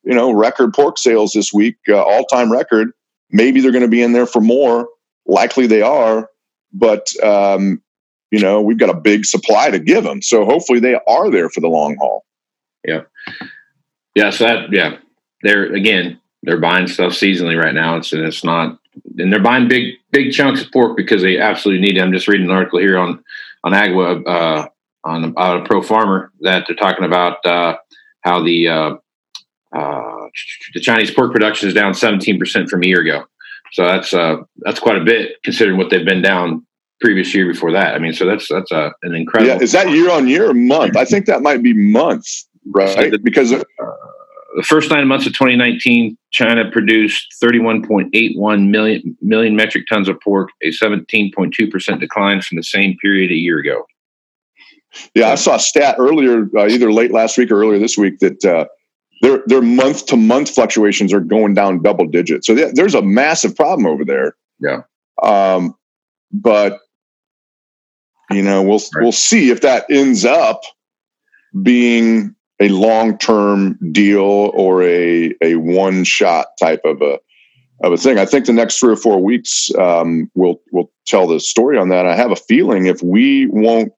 You 0.03 0.13
know, 0.13 0.31
record 0.31 0.73
pork 0.73 0.97
sales 0.97 1.31
this 1.33 1.51
week, 1.51 1.77
uh, 1.89 2.01
all 2.01 2.25
time 2.25 2.51
record. 2.51 2.91
Maybe 3.31 3.59
they're 3.59 3.71
going 3.71 3.81
to 3.81 3.87
be 3.87 4.03
in 4.03 4.13
there 4.13 4.27
for 4.27 4.39
more. 4.39 4.87
Likely 5.25 5.65
they 5.65 5.81
are 5.81 6.29
but 6.75 7.07
um, 7.23 7.81
you 8.29 8.39
know 8.39 8.61
we've 8.61 8.77
got 8.77 8.89
a 8.89 8.99
big 8.99 9.25
supply 9.25 9.71
to 9.71 9.79
give 9.79 10.03
them. 10.03 10.21
So 10.21 10.45
hopefully 10.45 10.79
they 10.79 10.99
are 11.07 11.31
there 11.31 11.49
for 11.49 11.61
the 11.61 11.67
long 11.67 11.95
haul. 11.95 12.25
Yeah, 12.85 13.01
yeah. 14.13 14.29
So 14.29 14.45
that 14.45 14.71
yeah, 14.71 14.97
they're 15.41 15.73
again 15.73 16.19
they're 16.43 16.59
buying 16.59 16.87
stuff 16.87 17.13
seasonally 17.13 17.59
right 17.59 17.73
now. 17.73 17.95
It's 17.95 18.13
and 18.13 18.23
it's 18.23 18.43
not 18.43 18.77
and 19.17 19.33
they're 19.33 19.41
buying 19.41 19.67
big 19.67 19.95
big 20.11 20.33
chunks 20.33 20.61
of 20.61 20.71
pork 20.71 20.95
because 20.95 21.21
they 21.21 21.39
absolutely 21.39 21.85
need 21.85 21.97
it. 21.97 22.01
I'm 22.01 22.13
just 22.13 22.27
reading 22.27 22.47
an 22.47 22.55
article 22.55 22.79
here 22.79 22.97
on 22.97 23.23
on 23.63 23.71
AgWeb 23.71 24.27
uh, 24.27 24.67
on 25.05 25.33
uh, 25.37 25.61
a 25.61 25.65
pro 25.65 25.81
farmer 25.81 26.31
that 26.41 26.65
they're 26.67 26.75
talking 26.75 27.05
about 27.05 27.45
uh, 27.45 27.77
how 28.21 28.43
the 28.43 28.67
uh, 28.67 28.95
uh, 29.75 30.27
the 30.73 30.79
Chinese 30.81 31.11
pork 31.11 31.31
production 31.31 31.69
is 31.69 31.75
down 31.75 31.93
17 31.93 32.39
percent 32.39 32.69
from 32.69 32.83
a 32.83 32.87
year 32.87 33.01
ago. 33.01 33.25
So 33.71 33.85
that's 33.85 34.13
uh, 34.13 34.37
that's 34.57 34.79
quite 34.79 34.97
a 34.97 35.03
bit 35.03 35.37
considering 35.43 35.77
what 35.77 35.89
they've 35.89 36.05
been 36.05 36.21
down 36.21 36.65
previous 37.01 37.33
year 37.35 37.45
before 37.45 37.71
that. 37.73 37.93
I 37.93 37.99
mean, 37.99 38.13
so 38.13 38.25
that's 38.25 38.47
that's 38.49 38.71
a, 38.71 38.91
an 39.03 39.13
incredible. 39.15 39.53
Yeah, 39.53 39.61
is 39.61 39.71
that 39.73 39.89
year 39.89 40.09
on 40.11 40.27
year 40.27 40.49
or 40.49 40.53
month? 40.53 40.97
I 40.97 41.05
think 41.05 41.25
that 41.27 41.41
might 41.41 41.61
be 41.61 41.73
months, 41.73 42.47
right? 42.71 43.13
Because 43.23 43.53
uh, 43.53 43.63
the 44.55 44.63
first 44.63 44.89
nine 44.89 45.07
months 45.07 45.27
of 45.27 45.33
2019, 45.33 46.17
China 46.31 46.69
produced 46.71 47.35
31.81 47.43 48.69
million 48.69 49.17
million 49.21 49.55
metric 49.55 49.85
tons 49.87 50.07
of 50.07 50.19
pork, 50.21 50.49
a 50.63 50.69
17.2 50.69 51.69
percent 51.69 51.99
decline 51.99 52.41
from 52.41 52.55
the 52.55 52.63
same 52.63 52.97
period 52.97 53.31
a 53.31 53.35
year 53.35 53.59
ago. 53.59 53.85
Yeah, 55.13 55.29
I 55.31 55.35
saw 55.35 55.55
a 55.55 55.59
stat 55.59 55.95
earlier, 55.99 56.49
uh, 56.57 56.67
either 56.67 56.91
late 56.91 57.11
last 57.11 57.37
week 57.37 57.51
or 57.51 57.61
earlier 57.61 57.79
this 57.79 57.97
week, 57.97 58.19
that 58.19 58.43
uh, 58.45 58.65
their 59.21 59.43
their 59.47 59.61
month 59.61 60.05
to 60.07 60.17
month 60.17 60.49
fluctuations 60.49 61.13
are 61.13 61.19
going 61.19 61.53
down 61.53 61.81
double 61.81 62.05
digits. 62.05 62.47
So 62.47 62.55
th- 62.55 62.73
there's 62.75 62.95
a 62.95 63.01
massive 63.01 63.55
problem 63.55 63.87
over 63.87 64.05
there. 64.05 64.35
Yeah. 64.59 64.81
Um, 65.23 65.75
but 66.31 66.79
you 68.31 68.41
know, 68.41 68.61
we'll 68.61 68.79
Right. 68.95 69.03
we'll 69.03 69.11
see 69.11 69.49
if 69.51 69.61
that 69.61 69.85
ends 69.89 70.25
up 70.25 70.61
being 71.63 72.35
a 72.59 72.69
long 72.69 73.17
term 73.17 73.77
deal 73.91 74.21
or 74.53 74.83
a 74.83 75.33
a 75.41 75.55
one 75.55 76.03
shot 76.03 76.47
type 76.59 76.81
of 76.85 77.01
a 77.01 77.19
of 77.83 77.91
a 77.93 77.97
thing. 77.97 78.17
I 78.17 78.25
think 78.25 78.45
the 78.45 78.53
next 78.53 78.79
three 78.79 78.93
or 78.93 78.97
four 78.97 79.21
weeks 79.21 79.69
um, 79.75 80.31
will 80.35 80.61
will 80.71 80.91
tell 81.05 81.27
the 81.27 81.39
story 81.39 81.77
on 81.77 81.89
that. 81.89 82.05
I 82.05 82.15
have 82.15 82.31
a 82.31 82.35
feeling 82.35 82.85
if 82.87 83.01
we 83.03 83.47
won't 83.47 83.91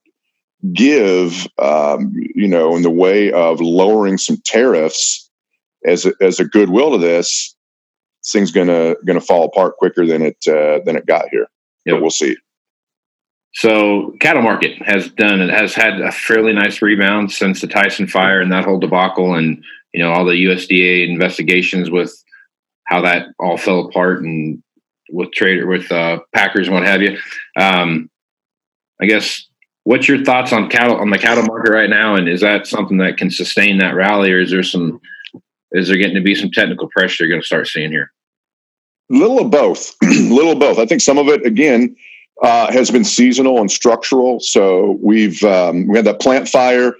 give, 0.72 1.46
um, 1.58 2.12
you 2.34 2.48
know, 2.48 2.76
in 2.76 2.82
the 2.82 2.90
way 2.90 3.32
of 3.32 3.60
lowering 3.60 4.18
some 4.18 4.38
tariffs 4.44 5.30
as 5.86 6.04
a, 6.06 6.12
as 6.20 6.40
a 6.40 6.44
goodwill 6.44 6.92
to 6.92 6.98
this, 6.98 7.54
this 8.22 8.32
thing's 8.32 8.50
gonna 8.50 8.94
gonna 9.06 9.20
fall 9.20 9.44
apart 9.44 9.76
quicker 9.76 10.06
than 10.06 10.22
it 10.22 10.36
uh, 10.48 10.80
than 10.84 10.96
it 10.96 11.06
got 11.06 11.28
here. 11.30 11.46
Yep. 11.86 11.96
But 11.96 12.02
we'll 12.02 12.10
see. 12.10 12.36
So 13.54 14.14
cattle 14.20 14.42
market 14.42 14.80
has 14.84 15.08
done 15.10 15.40
it 15.40 15.50
has 15.50 15.74
had 15.74 16.00
a 16.00 16.12
fairly 16.12 16.52
nice 16.52 16.82
rebound 16.82 17.32
since 17.32 17.60
the 17.60 17.66
Tyson 17.66 18.06
fire 18.06 18.40
and 18.40 18.52
that 18.52 18.64
whole 18.64 18.78
debacle, 18.78 19.34
and 19.34 19.62
you 19.94 20.02
know 20.02 20.12
all 20.12 20.24
the 20.24 20.44
USDA 20.44 21.08
investigations 21.08 21.90
with 21.90 22.12
how 22.84 23.00
that 23.02 23.28
all 23.38 23.56
fell 23.56 23.86
apart 23.86 24.22
and 24.22 24.62
with 25.10 25.32
trader 25.32 25.66
with 25.66 25.90
uh, 25.92 26.18
Packers 26.34 26.66
and 26.66 26.74
what 26.74 26.86
have 26.86 27.02
you. 27.02 27.16
Um, 27.56 28.10
I 29.00 29.06
guess 29.06 29.47
what's 29.88 30.06
your 30.06 30.22
thoughts 30.22 30.52
on 30.52 30.68
cattle 30.68 30.96
on 30.96 31.08
the 31.08 31.16
cattle 31.16 31.44
market 31.44 31.72
right 31.72 31.88
now, 31.88 32.14
and 32.14 32.28
is 32.28 32.42
that 32.42 32.66
something 32.66 32.98
that 32.98 33.16
can 33.16 33.30
sustain 33.30 33.78
that 33.78 33.94
rally, 33.94 34.30
or 34.30 34.38
is 34.38 34.50
there 34.50 34.62
some 34.62 35.00
is 35.72 35.88
there 35.88 35.96
getting 35.96 36.14
to 36.14 36.20
be 36.20 36.34
some 36.34 36.50
technical 36.50 36.88
pressure 36.88 37.24
you're 37.24 37.30
going 37.30 37.40
to 37.40 37.46
start 37.46 37.66
seeing 37.66 37.90
here? 37.90 38.12
little 39.10 39.40
of 39.40 39.50
both. 39.50 39.94
Little 40.02 40.52
of 40.52 40.58
both. 40.58 40.78
I 40.78 40.84
think 40.84 41.00
some 41.00 41.16
of 41.16 41.28
it 41.28 41.46
again 41.46 41.96
uh, 42.42 42.70
has 42.70 42.90
been 42.90 43.04
seasonal 43.04 43.58
and 43.58 43.70
structural. 43.70 44.38
So 44.40 44.98
we've 45.02 45.42
um, 45.44 45.88
we 45.88 45.96
had 45.96 46.04
that 46.04 46.20
plant 46.20 46.46
fire 46.46 46.92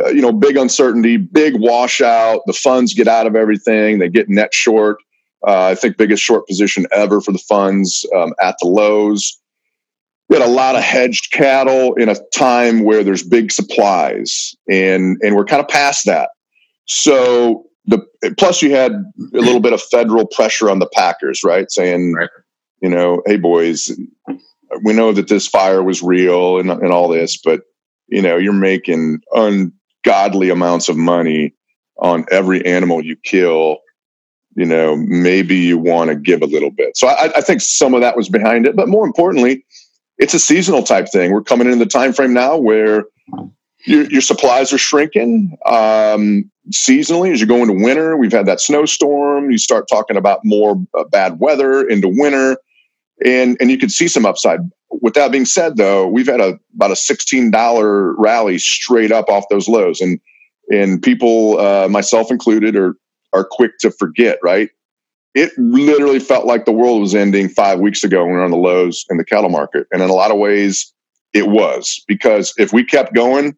uh, 0.00 0.08
you 0.08 0.22
know 0.22 0.30
big 0.30 0.56
uncertainty 0.56 1.16
big 1.16 1.58
washout. 1.58 2.42
The 2.46 2.52
funds 2.52 2.94
get 2.94 3.08
out 3.08 3.26
of 3.26 3.34
everything. 3.34 3.98
They 3.98 4.08
get 4.08 4.28
net 4.28 4.54
short. 4.54 4.98
Uh, 5.46 5.66
i 5.70 5.74
think 5.76 5.96
biggest 5.96 6.20
short 6.20 6.44
position 6.48 6.84
ever 6.90 7.20
for 7.20 7.30
the 7.30 7.38
funds 7.38 8.04
um, 8.16 8.34
at 8.40 8.56
the 8.60 8.66
lows 8.66 9.38
we 10.28 10.36
had 10.38 10.46
a 10.46 10.50
lot 10.50 10.76
of 10.76 10.82
hedged 10.82 11.32
cattle 11.32 11.94
in 11.94 12.08
a 12.08 12.16
time 12.34 12.84
where 12.84 13.02
there's 13.02 13.22
big 13.22 13.50
supplies 13.52 14.54
and 14.70 15.16
and 15.22 15.36
we're 15.36 15.44
kind 15.44 15.60
of 15.60 15.68
past 15.68 16.04
that 16.06 16.30
so 16.86 17.64
the 17.88 18.06
plus 18.36 18.62
you 18.62 18.74
had 18.74 18.92
a 18.92 19.38
little 19.38 19.60
bit 19.60 19.72
of 19.72 19.82
federal 19.82 20.26
pressure 20.26 20.70
on 20.70 20.78
the 20.78 20.88
Packers, 20.94 21.42
right? 21.42 21.70
Saying, 21.70 22.14
Right. 22.14 22.28
you 22.82 22.88
know, 22.90 23.22
hey 23.26 23.36
boys, 23.36 23.90
we 24.84 24.92
know 24.92 25.12
that 25.12 25.28
this 25.28 25.46
fire 25.46 25.82
was 25.82 26.02
real 26.02 26.58
and, 26.58 26.70
and 26.70 26.92
all 26.92 27.08
this, 27.08 27.38
but 27.38 27.62
you 28.08 28.22
know, 28.22 28.36
you're 28.36 28.52
making 28.52 29.20
ungodly 29.32 30.50
amounts 30.50 30.88
of 30.88 30.96
money 30.96 31.54
on 31.98 32.24
every 32.30 32.64
animal 32.64 33.04
you 33.04 33.16
kill. 33.16 33.78
You 34.54 34.64
know, 34.66 34.96
maybe 34.96 35.56
you 35.56 35.78
want 35.78 36.08
to 36.08 36.16
give 36.16 36.42
a 36.42 36.46
little 36.46 36.70
bit. 36.70 36.96
So 36.96 37.06
I, 37.06 37.30
I 37.36 37.40
think 37.40 37.60
some 37.60 37.94
of 37.94 38.00
that 38.00 38.16
was 38.16 38.28
behind 38.28 38.66
it, 38.66 38.76
but 38.76 38.88
more 38.88 39.06
importantly, 39.06 39.64
it's 40.18 40.34
a 40.34 40.38
seasonal 40.38 40.82
type 40.82 41.08
thing. 41.10 41.32
We're 41.32 41.42
coming 41.42 41.66
into 41.66 41.84
the 41.84 41.90
time 41.90 42.12
frame 42.12 42.34
now 42.34 42.56
where 42.56 43.04
your, 43.86 44.04
your 44.10 44.20
supplies 44.20 44.72
are 44.72 44.78
shrinking. 44.78 45.56
Um, 45.64 46.50
seasonally, 46.72 47.32
as 47.32 47.40
you 47.40 47.46
go 47.46 47.62
into 47.62 47.72
winter, 47.72 48.16
we've 48.16 48.32
had 48.32 48.46
that 48.46 48.60
snowstorm. 48.60 49.50
You 49.50 49.58
start 49.58 49.86
talking 49.88 50.16
about 50.16 50.40
more 50.44 50.76
uh, 50.96 51.04
bad 51.04 51.38
weather 51.38 51.86
into 51.88 52.08
winter, 52.08 52.58
and 53.24 53.56
and 53.60 53.70
you 53.70 53.78
could 53.78 53.90
see 53.90 54.08
some 54.08 54.26
upside. 54.26 54.60
With 54.90 55.14
that 55.14 55.30
being 55.30 55.44
said, 55.44 55.76
though, 55.76 56.08
we've 56.08 56.26
had 56.26 56.40
a 56.40 56.58
about 56.74 56.90
a 56.90 56.96
sixteen 56.96 57.50
dollar 57.50 58.14
rally 58.16 58.58
straight 58.58 59.12
up 59.12 59.28
off 59.28 59.44
those 59.50 59.68
lows, 59.68 60.00
and 60.00 60.20
and 60.70 61.00
people, 61.00 61.58
uh, 61.58 61.88
myself 61.88 62.30
included, 62.30 62.76
are 62.76 62.96
are 63.32 63.46
quick 63.48 63.78
to 63.80 63.90
forget. 63.90 64.38
Right? 64.42 64.70
It 65.34 65.52
literally 65.56 66.18
felt 66.18 66.46
like 66.46 66.64
the 66.64 66.72
world 66.72 67.00
was 67.00 67.14
ending 67.14 67.48
five 67.48 67.80
weeks 67.80 68.02
ago 68.02 68.22
when 68.24 68.32
we 68.32 68.38
were 68.38 68.44
on 68.44 68.50
the 68.50 68.56
lows 68.56 69.04
in 69.10 69.18
the 69.18 69.24
cattle 69.24 69.50
market, 69.50 69.86
and 69.92 70.02
in 70.02 70.10
a 70.10 70.14
lot 70.14 70.30
of 70.30 70.38
ways, 70.38 70.92
it 71.32 71.48
was 71.48 72.02
because 72.08 72.54
if 72.58 72.72
we 72.72 72.82
kept 72.82 73.14
going, 73.14 73.56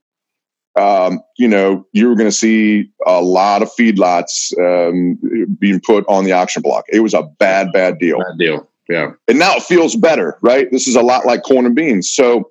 um, 0.78 1.20
you 1.37 1.48
know, 1.48 1.87
you 1.92 2.09
were 2.09 2.14
going 2.14 2.28
to 2.28 2.37
see 2.37 2.90
a 3.06 3.20
lot 3.20 3.62
of 3.62 3.70
feedlots 3.78 4.52
um, 4.59 5.18
being 5.59 5.80
put 5.80 6.04
on 6.09 6.24
the 6.24 6.33
auction 6.33 6.62
block. 6.62 6.85
It 6.88 7.00
was 7.00 7.14
a 7.14 7.22
bad, 7.22 7.72
bad 7.72 7.98
deal. 7.98 8.18
Bad 8.18 8.38
deal. 8.38 8.68
Yeah. 8.88 9.12
And 9.28 9.38
now 9.38 9.56
it 9.56 9.62
feels 9.62 9.94
better, 9.96 10.37
right? 10.42 10.70
This 10.70 10.88
is 10.88 10.96
a 10.96 11.02
lot 11.02 11.26
like 11.26 11.42
corn 11.42 11.66
and 11.66 11.74
beans. 11.74 12.11
So, 12.11 12.50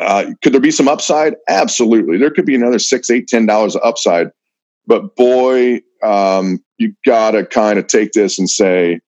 uh, 0.00 0.32
could 0.42 0.52
there 0.52 0.60
be 0.60 0.72
some 0.72 0.88
upside? 0.88 1.34
Absolutely. 1.48 2.18
There 2.18 2.30
could 2.30 2.46
be 2.46 2.56
another 2.56 2.80
six, 2.80 3.08
eight, 3.10 3.28
ten 3.28 3.46
dollars 3.46 3.76
of 3.76 3.82
upside. 3.84 4.28
But 4.86 5.16
boy, 5.16 5.80
um, 6.02 6.62
you 6.78 6.94
got 7.06 7.32
to 7.32 7.44
kind 7.44 7.78
of 7.78 7.86
take 7.86 8.12
this 8.12 8.38
and 8.38 8.48
say, 8.48 9.00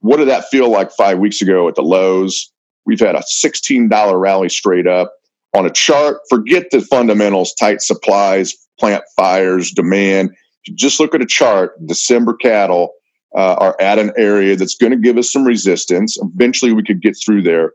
what 0.00 0.18
did 0.18 0.28
that 0.28 0.48
feel 0.48 0.70
like 0.70 0.90
five 0.92 1.18
weeks 1.18 1.42
ago 1.42 1.68
at 1.68 1.74
the 1.74 1.82
lows? 1.82 2.52
We've 2.86 3.00
had 3.00 3.16
a 3.16 3.22
$16 3.44 4.20
rally 4.20 4.48
straight 4.48 4.86
up 4.86 5.12
on 5.56 5.66
a 5.66 5.70
chart. 5.70 6.18
Forget 6.28 6.70
the 6.70 6.80
fundamentals, 6.80 7.54
tight 7.54 7.82
supplies, 7.82 8.54
plant 8.78 9.04
fires, 9.16 9.72
demand. 9.72 10.30
Just 10.74 11.00
look 11.00 11.14
at 11.14 11.22
a 11.22 11.26
chart, 11.26 11.74
December 11.86 12.34
cattle 12.34 12.92
uh, 13.36 13.56
are 13.58 13.76
at 13.80 13.98
an 13.98 14.12
area 14.16 14.56
that's 14.56 14.74
going 14.74 14.92
to 14.92 14.98
give 14.98 15.18
us 15.18 15.32
some 15.32 15.44
resistance. 15.44 16.16
Eventually, 16.20 16.72
we 16.72 16.82
could 16.82 17.02
get 17.02 17.16
through 17.22 17.42
there. 17.42 17.72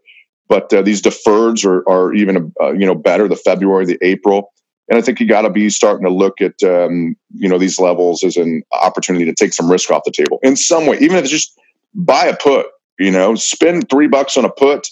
But 0.50 0.74
uh, 0.74 0.82
these 0.82 1.02
deferreds 1.02 1.66
are, 1.66 1.88
are 1.90 2.14
even 2.14 2.54
uh, 2.62 2.74
you 2.74 2.86
know 2.86 2.96
better. 2.96 3.28
The 3.28 3.36
February, 3.36 3.86
the 3.86 3.98
April, 4.02 4.53
and 4.94 5.02
I 5.02 5.04
think 5.04 5.20
you 5.20 5.26
got 5.26 5.42
to 5.42 5.50
be 5.50 5.72
starting 5.72 6.06
to 6.06 6.14
look 6.14 6.40
at 6.40 6.62
um, 6.62 7.16
you 7.34 7.50
know 7.50 7.58
these 7.58 7.80
levels 7.80 8.24
as 8.24 8.38
an 8.38 8.62
opportunity 8.80 9.26
to 9.26 9.34
take 9.34 9.52
some 9.52 9.72
risk 9.72 9.90
off 9.90 10.04
the 10.06 10.12
table 10.12 10.38
in 10.44 10.56
some 10.56 10.86
way, 10.86 10.98
even 11.00 11.18
if 11.18 11.24
it's 11.24 11.32
just 11.32 11.60
buy 11.96 12.26
a 12.26 12.38
put. 12.38 12.68
You 13.00 13.10
know, 13.10 13.34
spend 13.34 13.90
three 13.90 14.08
bucks 14.08 14.38
on 14.38 14.46
a 14.46 14.52
put. 14.52 14.88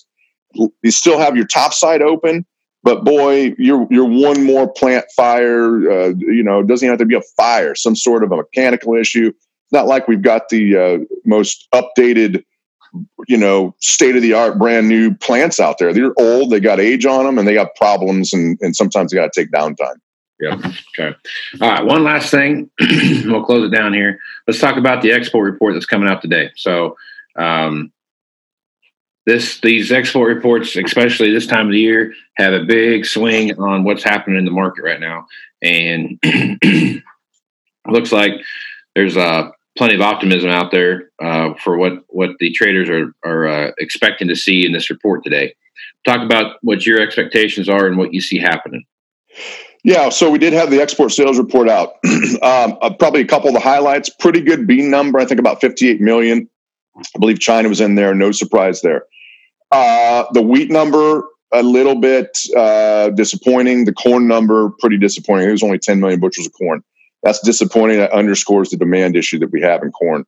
You 0.56 0.90
still 0.90 1.20
have 1.20 1.36
your 1.36 1.46
top 1.46 1.72
side 1.72 2.02
open, 2.02 2.48
but 2.82 3.04
boy, 3.06 3.54
you're 3.60 3.88
you're 3.92 4.10
one 4.10 4.44
more 4.44 4.68
plant 4.68 5.06
fire. 5.16 5.92
Uh, 5.92 6.14
you 6.18 6.42
know, 6.42 6.62
it 6.62 6.68
doesn't 6.68 6.84
even 6.84 6.94
have 6.94 7.00
to 7.00 7.06
be 7.06 7.14
a 7.14 7.22
fire, 7.38 7.76
some 7.76 7.96
sort 7.96 8.24
of 8.24 8.32
a 8.32 8.38
mechanical 8.38 8.96
issue. 8.96 9.28
It's 9.28 9.72
not 9.72 9.86
like 9.86 10.08
we've 10.08 10.24
got 10.24 10.50
the 10.50 10.78
uh, 10.78 10.98
most 11.26 11.68
updated, 11.76 12.44
you 13.28 13.38
know, 13.38 13.76
state 13.80 14.16
of 14.16 14.22
the 14.22 14.34
art, 14.34 14.58
brand 14.58 14.88
new 14.88 15.14
plants 15.16 15.60
out 15.60 15.78
there. 15.78 15.94
They're 15.94 16.14
old, 16.18 16.50
they 16.50 16.60
got 16.60 16.80
age 16.80 17.06
on 17.06 17.26
them, 17.26 17.38
and 17.38 17.48
they 17.48 17.54
got 17.54 17.76
problems, 17.76 18.34
and 18.34 18.58
and 18.62 18.76
sometimes 18.76 19.12
they 19.12 19.18
got 19.18 19.32
to 19.32 19.42
take 19.42 19.52
downtime. 19.52 19.96
Yeah. 20.40 20.56
Okay. 20.98 21.16
All 21.62 21.70
right. 21.70 21.86
One 21.86 22.04
last 22.04 22.32
thing. 22.32 22.70
we'll 23.26 23.46
close 23.46 23.72
it 23.72 23.76
down 23.76 23.94
here. 23.94 24.18
Let's 24.48 24.60
talk 24.60 24.76
about 24.76 25.04
the 25.04 25.12
export 25.12 25.52
report 25.52 25.76
that's 25.76 25.86
coming 25.86 26.10
out 26.10 26.22
today. 26.22 26.50
So, 26.56 26.98
um, 27.38 27.94
this 29.28 29.60
these 29.62 29.92
export 29.92 30.36
reports, 30.36 30.76
especially 30.76 31.32
this 31.32 31.46
time 31.46 31.68
of 31.68 31.72
the 31.72 31.80
year, 31.80 32.14
have 32.38 32.54
a 32.54 32.64
big 32.64 33.06
swing 33.06 33.58
on 33.60 33.84
what's 33.84 34.04
happening 34.04 34.40
in 34.40 34.46
the 34.46 34.52
market 34.52 34.82
right 34.82 35.00
now, 35.00 35.28
and 35.62 36.20
looks 37.88 38.12
like 38.12 38.34
there's 38.96 39.16
uh, 39.16 39.52
plenty 39.78 39.96
of 39.96 40.02
optimism 40.02 40.50
out 40.50 40.72
there 40.72 41.12
uh, 41.22 41.54
for 41.56 41.78
what 41.78 41.94
what 42.08 42.32
the 42.40 42.52
traders 42.52 42.90
are 42.90 43.14
are 43.24 43.48
uh, 43.48 43.72
expecting 43.78 44.28
to 44.28 44.36
see 44.36 44.66
in 44.66 44.74
this 44.74 44.90
report 44.90 45.24
today. 45.24 45.56
Talk 46.06 46.22
about 46.22 46.58
what 46.62 46.86
your 46.86 47.00
expectations 47.00 47.70
are 47.70 47.86
and 47.86 47.98
what 47.98 48.14
you 48.14 48.22
see 48.22 48.40
happening. 48.40 48.86
Yeah, 49.84 50.10
so 50.10 50.30
we 50.30 50.38
did 50.38 50.54
have 50.54 50.70
the 50.70 50.80
export 50.82 51.12
sales 51.12 51.40
report 51.40 51.68
out. 51.68 51.96
um, 52.44 52.78
uh, 52.82 52.94
probably 52.94 53.22
a 53.22 53.26
couple 53.26 53.48
of 53.48 53.54
the 53.54 53.60
highlights. 53.60 54.10
Pretty 54.10 54.42
good 54.42 54.68
bean 54.68 54.92
number. 54.92 55.20
I 55.20 55.26
think 55.26 55.40
about 55.40 55.60
58 55.60 56.00
million. 56.00 56.48
I 56.98 57.20
believe 57.20 57.40
China 57.40 57.70
was 57.70 57.82
in 57.82 57.96
there. 57.96 58.14
No 58.14 58.32
surprise 58.32 58.82
there. 58.82 59.06
Uh, 59.72 60.26
the 60.34 60.42
wheat 60.42 60.70
number 60.70 61.24
a 61.52 61.64
little 61.64 61.96
bit 61.96 62.38
uh, 62.56 63.10
disappointing. 63.12 63.86
The 63.86 63.94
corn 63.94 64.28
number 64.28 64.70
pretty 64.80 64.98
disappointing. 64.98 65.50
It 65.50 65.52
was 65.52 65.64
only 65.64 65.80
10 65.80 66.00
million 66.00 66.20
bushels 66.20 66.48
of 66.48 66.54
corn. 66.54 66.84
That's 67.24 67.40
disappointing. 67.40 67.98
That 67.98 68.12
underscores 68.12 68.70
the 68.70 68.78
demand 68.78 69.16
issue 69.16 69.40
that 69.40 69.52
we 69.52 69.62
have 69.62 69.84
in 69.84 69.92
corn. 69.92 70.26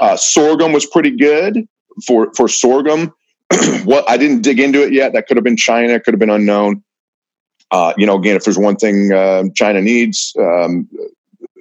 Uh, 0.00 0.16
sorghum 0.16 0.72
was 0.72 0.86
pretty 0.86 1.10
good 1.10 1.68
for 2.06 2.32
for 2.34 2.48
sorghum. 2.48 3.12
what 3.84 4.08
I 4.08 4.16
didn't 4.16 4.42
dig 4.42 4.58
into 4.58 4.82
it 4.82 4.92
yet. 4.92 5.12
That 5.12 5.26
could 5.26 5.36
have 5.36 5.44
been 5.44 5.56
China. 5.56 6.00
Could 6.00 6.14
have 6.14 6.18
been 6.18 6.30
unknown. 6.30 6.82
Uh, 7.70 7.92
you 7.96 8.06
know, 8.06 8.16
again, 8.16 8.36
if 8.36 8.44
there's 8.44 8.58
one 8.58 8.76
thing 8.76 9.12
uh, 9.12 9.44
China 9.54 9.80
needs, 9.80 10.32
um, 10.38 10.88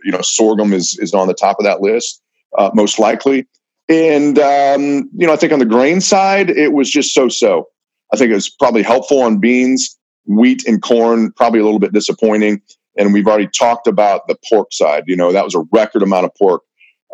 you 0.04 0.12
know, 0.12 0.21
sorghum 0.21 0.74
is 0.74 0.98
is 1.00 1.13
on 1.13 1.28
the 1.28 1.34
top 1.34 1.58
of 1.60 1.65
that 1.65 1.82
list, 1.82 2.21
uh, 2.58 2.69
most 2.74 3.00
likely. 3.00 3.48
And 3.89 4.39
um, 4.39 5.10
you 5.15 5.28
know, 5.28 5.34
I 5.34 5.36
think 5.36 5.52
on 5.52 5.60
the 5.60 5.65
grain 5.65 6.02
side, 6.02 6.50
it 6.50 6.74
was 6.74 6.89
just 6.89 7.13
so-so. 7.13 7.67
I 8.13 8.17
think 8.17 8.32
it 8.32 8.36
was 8.36 8.50
probably 8.50 8.84
helpful 8.84 9.21
on 9.21 9.39
beans, 9.39 9.98
wheat, 10.26 10.67
and 10.67 10.82
corn. 10.82 11.32
Probably 11.34 11.60
a 11.60 11.63
little 11.63 11.80
bit 11.80 11.93
disappointing. 11.93 12.62
And 12.97 13.13
we've 13.13 13.27
already 13.27 13.47
talked 13.47 13.88
about 13.88 14.27
the 14.27 14.38
pork 14.49 14.69
side. 14.71 15.03
You 15.08 15.15
know, 15.15 15.31
that 15.31 15.43
was 15.43 15.55
a 15.55 15.65
record 15.71 16.01
amount 16.01 16.25
of 16.25 16.31
pork 16.38 16.62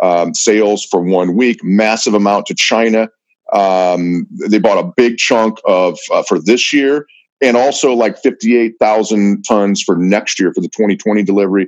um, 0.02 0.34
sales 0.34 0.86
for 0.86 1.02
one 1.02 1.36
week, 1.36 1.63
massive 1.63 2.13
amount 2.13 2.48
to 2.48 2.56
China. 2.56 3.10
Um, 3.54 4.28
they 4.50 4.60
bought 4.60 4.84
a 4.84 4.91
big 4.96 5.17
chunk 5.17 5.60
of 5.65 6.00
uh, 6.12 6.24
for 6.24 6.39
this 6.39 6.72
year, 6.72 7.06
and 7.41 7.58
also 7.58 7.94
like 7.94 8.17
fifty-eight 8.17 8.76
thousand 8.80 9.44
tons 9.44 9.82
for 9.82 9.98
next 9.98 10.39
year 10.39 10.54
for 10.54 10.62
the 10.62 10.70
2020 10.70 11.24
delivery. 11.24 11.67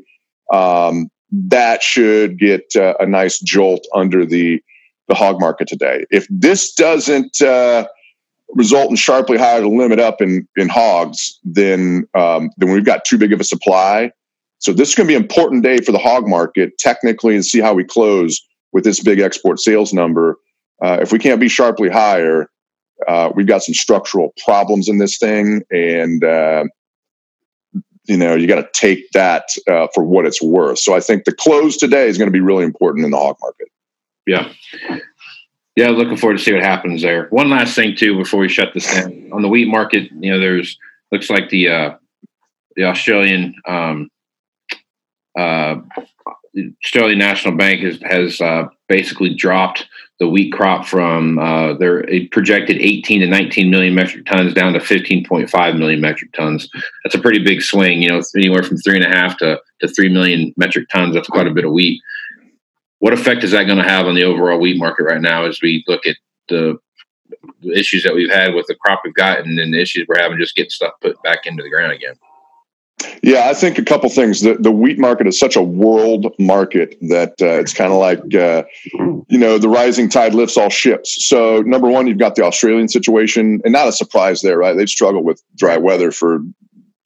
Um, 0.51 1.09
that 1.31 1.83
should 1.83 2.39
get 2.39 2.63
uh, 2.75 2.93
a 2.99 3.05
nice 3.05 3.39
jolt 3.39 3.85
under 3.93 4.25
the 4.25 4.61
the 5.07 5.15
hog 5.15 5.41
market 5.41 5.67
today. 5.67 6.05
If 6.09 6.25
this 6.29 6.73
doesn't 6.73 7.41
uh, 7.41 7.87
result 8.55 8.89
in 8.89 8.95
sharply 8.95 9.37
higher 9.37 9.65
limit 9.65 9.99
up 9.99 10.21
in 10.21 10.47
in 10.57 10.69
hogs, 10.69 11.39
than 11.43 12.07
um, 12.13 12.49
then 12.57 12.71
we've 12.71 12.85
got 12.85 13.05
too 13.05 13.17
big 13.17 13.33
of 13.33 13.39
a 13.39 13.43
supply. 13.43 14.11
So 14.59 14.71
this 14.71 14.89
is 14.89 14.95
going 14.95 15.07
to 15.07 15.11
be 15.11 15.15
an 15.15 15.23
important 15.23 15.63
day 15.63 15.79
for 15.79 15.91
the 15.91 15.99
hog 15.99 16.27
market 16.27 16.77
technically, 16.77 17.35
and 17.35 17.45
see 17.45 17.59
how 17.59 17.73
we 17.73 17.83
close 17.83 18.41
with 18.71 18.83
this 18.83 19.01
big 19.01 19.19
export 19.19 19.59
sales 19.59 19.93
number. 19.93 20.37
Uh, 20.81 20.99
if 21.01 21.11
we 21.11 21.19
can't 21.19 21.39
be 21.39 21.47
sharply 21.47 21.89
higher, 21.89 22.49
uh, 23.07 23.31
we've 23.35 23.47
got 23.47 23.63
some 23.63 23.73
structural 23.73 24.33
problems 24.43 24.87
in 24.87 24.97
this 24.97 25.17
thing, 25.17 25.61
and 25.71 26.23
uh, 26.23 26.63
you 28.05 28.17
know 28.17 28.35
you 28.35 28.47
got 28.47 28.61
to 28.61 28.79
take 28.79 29.09
that 29.11 29.49
uh, 29.69 29.87
for 29.93 30.03
what 30.03 30.25
it's 30.25 30.41
worth. 30.41 30.79
So 30.79 30.95
I 30.95 30.99
think 30.99 31.25
the 31.25 31.33
close 31.33 31.77
today 31.77 32.07
is 32.07 32.17
going 32.17 32.27
to 32.27 32.33
be 32.33 32.41
really 32.41 32.63
important 32.63 33.05
in 33.05 33.11
the 33.11 33.17
hog 33.17 33.37
market. 33.41 33.67
Yeah. 34.25 34.51
Yeah, 35.75 35.89
looking 35.89 36.17
forward 36.17 36.37
to 36.37 36.43
see 36.43 36.53
what 36.53 36.63
happens 36.63 37.01
there. 37.01 37.27
One 37.29 37.49
last 37.49 37.75
thing 37.75 37.95
too 37.95 38.15
before 38.17 38.39
we 38.39 38.49
shut 38.49 38.73
this 38.73 38.93
down 38.93 39.29
on 39.33 39.41
the 39.41 39.49
wheat 39.49 39.67
market. 39.67 40.11
You 40.11 40.31
know, 40.31 40.39
there's 40.39 40.77
looks 41.11 41.29
like 41.29 41.49
the 41.49 41.69
uh, 41.69 41.95
the 42.75 42.83
Australian 42.83 43.55
um, 43.67 44.09
uh, 45.37 45.77
Australian 46.85 47.17
National 47.17 47.55
Bank 47.55 47.81
has 47.81 47.99
has 48.03 48.39
uh, 48.39 48.67
basically 48.87 49.33
dropped 49.33 49.87
the 50.19 50.27
wheat 50.27 50.53
crop 50.53 50.85
from 50.85 51.39
uh, 51.39 51.73
their 51.73 52.05
projected 52.31 52.77
18 52.77 53.21
to 53.21 53.27
19 53.27 53.69
million 53.71 53.95
metric 53.95 54.27
tons 54.27 54.53
down 54.53 54.73
to 54.73 54.79
15.5 54.79 55.77
million 55.77 55.99
metric 55.99 56.31
tons. 56.33 56.69
That's 57.03 57.15
a 57.15 57.19
pretty 57.19 57.43
big 57.43 57.63
swing. 57.63 58.03
You 58.03 58.09
know, 58.09 58.21
anywhere 58.37 58.61
from 58.61 58.77
three 58.77 58.95
and 58.95 59.05
a 59.05 59.09
half 59.09 59.37
to 59.39 59.59
to 59.81 59.87
three 59.87 60.09
million 60.09 60.53
metric 60.55 60.87
tons. 60.89 61.15
That's 61.15 61.27
quite 61.27 61.47
a 61.47 61.51
bit 61.51 61.65
of 61.65 61.71
wheat 61.71 61.99
what 63.03 63.11
effect 63.11 63.43
is 63.43 63.51
that 63.51 63.65
going 63.65 63.77
to 63.77 63.83
have 63.83 64.07
on 64.07 64.15
the 64.15 64.23
overall 64.23 64.57
wheat 64.57 64.77
market 64.77 65.03
right 65.03 65.19
now 65.19 65.43
as 65.43 65.61
we 65.61 65.83
look 65.89 66.05
at 66.05 66.15
the, 66.47 66.77
the 67.61 67.77
issues 67.77 68.01
that 68.01 68.15
we've 68.15 68.31
had 68.31 68.53
with 68.53 68.65
the 68.67 68.75
crop 68.75 69.01
we've 69.03 69.13
gotten 69.13 69.59
and 69.59 69.73
the 69.73 69.81
issues 69.81 70.05
we're 70.07 70.17
having 70.17 70.37
just 70.37 70.55
getting 70.55 70.69
stuff 70.69 70.93
put 71.01 71.21
back 71.21 71.45
into 71.45 71.61
the 71.61 71.69
ground 71.69 71.91
again? 71.91 72.15
Yeah, 73.21 73.49
I 73.49 73.55
think 73.55 73.77
a 73.77 73.83
couple 73.83 74.09
things. 74.09 74.39
The 74.39 74.53
the 74.53 74.71
wheat 74.71 74.97
market 74.97 75.27
is 75.27 75.37
such 75.37 75.57
a 75.57 75.61
world 75.61 76.33
market 76.39 76.95
that 77.09 77.33
uh, 77.41 77.59
it's 77.59 77.73
kind 77.73 77.91
of 77.91 77.99
like 77.99 78.33
uh, 78.33 78.63
you 79.27 79.37
know 79.37 79.57
the 79.57 79.67
rising 79.67 80.07
tide 80.07 80.33
lifts 80.33 80.55
all 80.55 80.69
ships. 80.69 81.27
So 81.27 81.59
number 81.63 81.89
one, 81.89 82.07
you've 82.07 82.19
got 82.19 82.35
the 82.35 82.45
Australian 82.45 82.87
situation, 82.87 83.59
and 83.65 83.73
not 83.73 83.89
a 83.89 83.91
surprise 83.91 84.43
there, 84.43 84.57
right? 84.57 84.77
They've 84.77 84.87
struggled 84.87 85.25
with 85.25 85.43
dry 85.57 85.75
weather 85.75 86.13
for 86.13 86.39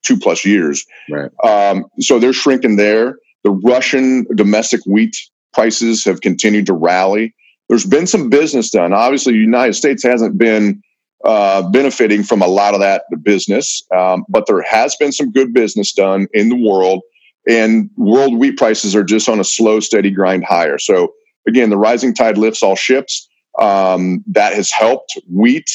two 0.04 0.20
plus 0.20 0.46
years, 0.46 0.86
right? 1.10 1.32
Um, 1.44 1.88
so 2.00 2.20
they're 2.20 2.34
shrinking 2.34 2.76
there. 2.76 3.18
The 3.44 3.50
Russian 3.50 4.28
domestic 4.36 4.82
wheat 4.86 5.16
prices 5.58 6.06
have 6.06 6.22
continued 6.22 6.68
to 6.68 6.74
rally. 6.74 7.34
There's 7.68 7.86
been 7.86 8.06
some 8.06 8.30
business 8.30 8.70
done. 8.70 8.94
Obviously, 8.94 9.34
the 9.34 9.40
United 9.40 9.74
States 9.74 10.04
hasn't 10.04 10.38
been 10.38 10.84
uh, 11.26 11.68
benefiting 11.72 12.22
from 12.24 12.44
a 12.44 12.48
lot 12.48 12.76
of 12.76 12.80
that 12.80 13.06
business, 13.24 13.82
um, 13.92 14.24
but 14.30 14.46
there 14.46 14.62
has 14.62 14.96
been 14.98 15.12
some 15.12 15.32
good 15.32 15.54
business 15.54 15.92
done 15.94 16.28
in 16.32 16.50
the 16.50 16.56
world, 16.56 17.02
and 17.50 17.90
world 17.98 18.38
wheat 18.38 18.56
prices 18.56 18.96
are 18.96 19.04
just 19.04 19.28
on 19.28 19.40
a 19.40 19.44
slow, 19.44 19.80
steady 19.80 20.12
grind 20.12 20.46
higher. 20.46 20.78
So, 20.78 21.14
again, 21.48 21.72
the 21.72 21.78
rising 21.78 22.14
tide 22.14 22.38
lifts 22.38 22.62
all 22.62 22.76
ships. 22.76 23.28
Um, 23.58 24.24
that 24.28 24.54
has 24.54 24.70
helped. 24.70 25.18
Wheat, 25.28 25.72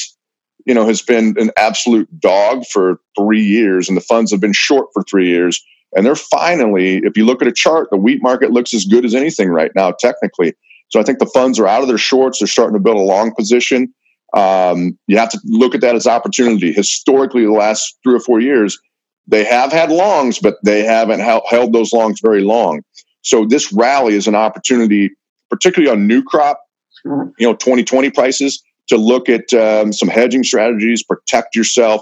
you 0.65 0.73
know, 0.73 0.87
has 0.87 1.01
been 1.01 1.35
an 1.37 1.51
absolute 1.57 2.07
dog 2.21 2.63
for 2.71 3.01
three 3.19 3.43
years, 3.43 3.89
and 3.89 3.97
the 3.97 4.01
funds 4.01 4.31
have 4.31 4.39
been 4.39 4.53
short 4.53 4.87
for 4.93 5.03
three 5.03 5.27
years. 5.27 5.61
And 5.95 6.05
they're 6.05 6.15
finally, 6.15 6.97
if 6.97 7.17
you 7.17 7.25
look 7.25 7.41
at 7.41 7.47
a 7.47 7.53
chart, 7.53 7.89
the 7.91 7.97
wheat 7.97 8.21
market 8.21 8.51
looks 8.51 8.73
as 8.73 8.85
good 8.85 9.05
as 9.05 9.13
anything 9.13 9.49
right 9.49 9.71
now, 9.75 9.91
technically. 9.91 10.53
So 10.89 10.99
I 10.99 11.03
think 11.03 11.19
the 11.19 11.25
funds 11.27 11.59
are 11.59 11.67
out 11.67 11.81
of 11.81 11.87
their 11.87 11.97
shorts. 11.97 12.39
They're 12.39 12.47
starting 12.47 12.75
to 12.75 12.79
build 12.79 12.97
a 12.97 13.01
long 13.01 13.33
position. 13.33 13.93
Um, 14.33 14.97
you 15.07 15.17
have 15.17 15.29
to 15.29 15.39
look 15.45 15.75
at 15.75 15.81
that 15.81 15.95
as 15.95 16.07
opportunity. 16.07 16.71
Historically, 16.71 17.45
the 17.45 17.51
last 17.51 17.97
three 18.03 18.15
or 18.15 18.19
four 18.19 18.39
years, 18.39 18.79
they 19.27 19.43
have 19.43 19.71
had 19.71 19.91
longs, 19.91 20.39
but 20.39 20.55
they 20.63 20.83
haven't 20.83 21.19
held 21.19 21.73
those 21.73 21.93
longs 21.93 22.19
very 22.21 22.41
long. 22.41 22.81
So 23.21 23.45
this 23.45 23.71
rally 23.71 24.15
is 24.15 24.27
an 24.27 24.35
opportunity, 24.35 25.11
particularly 25.49 25.91
on 25.91 26.07
new 26.07 26.23
crop, 26.23 26.59
you 27.05 27.33
know, 27.39 27.53
2020 27.53 28.09
prices, 28.09 28.61
to 28.87 28.97
look 28.97 29.29
at 29.29 29.53
um, 29.53 29.93
some 29.93 30.09
hedging 30.09 30.43
strategies, 30.43 31.03
protect 31.03 31.55
yourself 31.55 32.01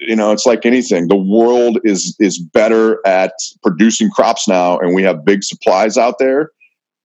you 0.00 0.16
know 0.16 0.32
it's 0.32 0.46
like 0.46 0.66
anything. 0.66 1.08
The 1.08 1.16
world 1.16 1.78
is 1.84 2.16
is 2.18 2.38
better 2.38 3.00
at 3.06 3.32
producing 3.62 4.10
crops 4.10 4.48
now 4.48 4.78
and 4.78 4.94
we 4.94 5.02
have 5.02 5.24
big 5.24 5.42
supplies 5.42 5.96
out 5.96 6.18
there 6.18 6.50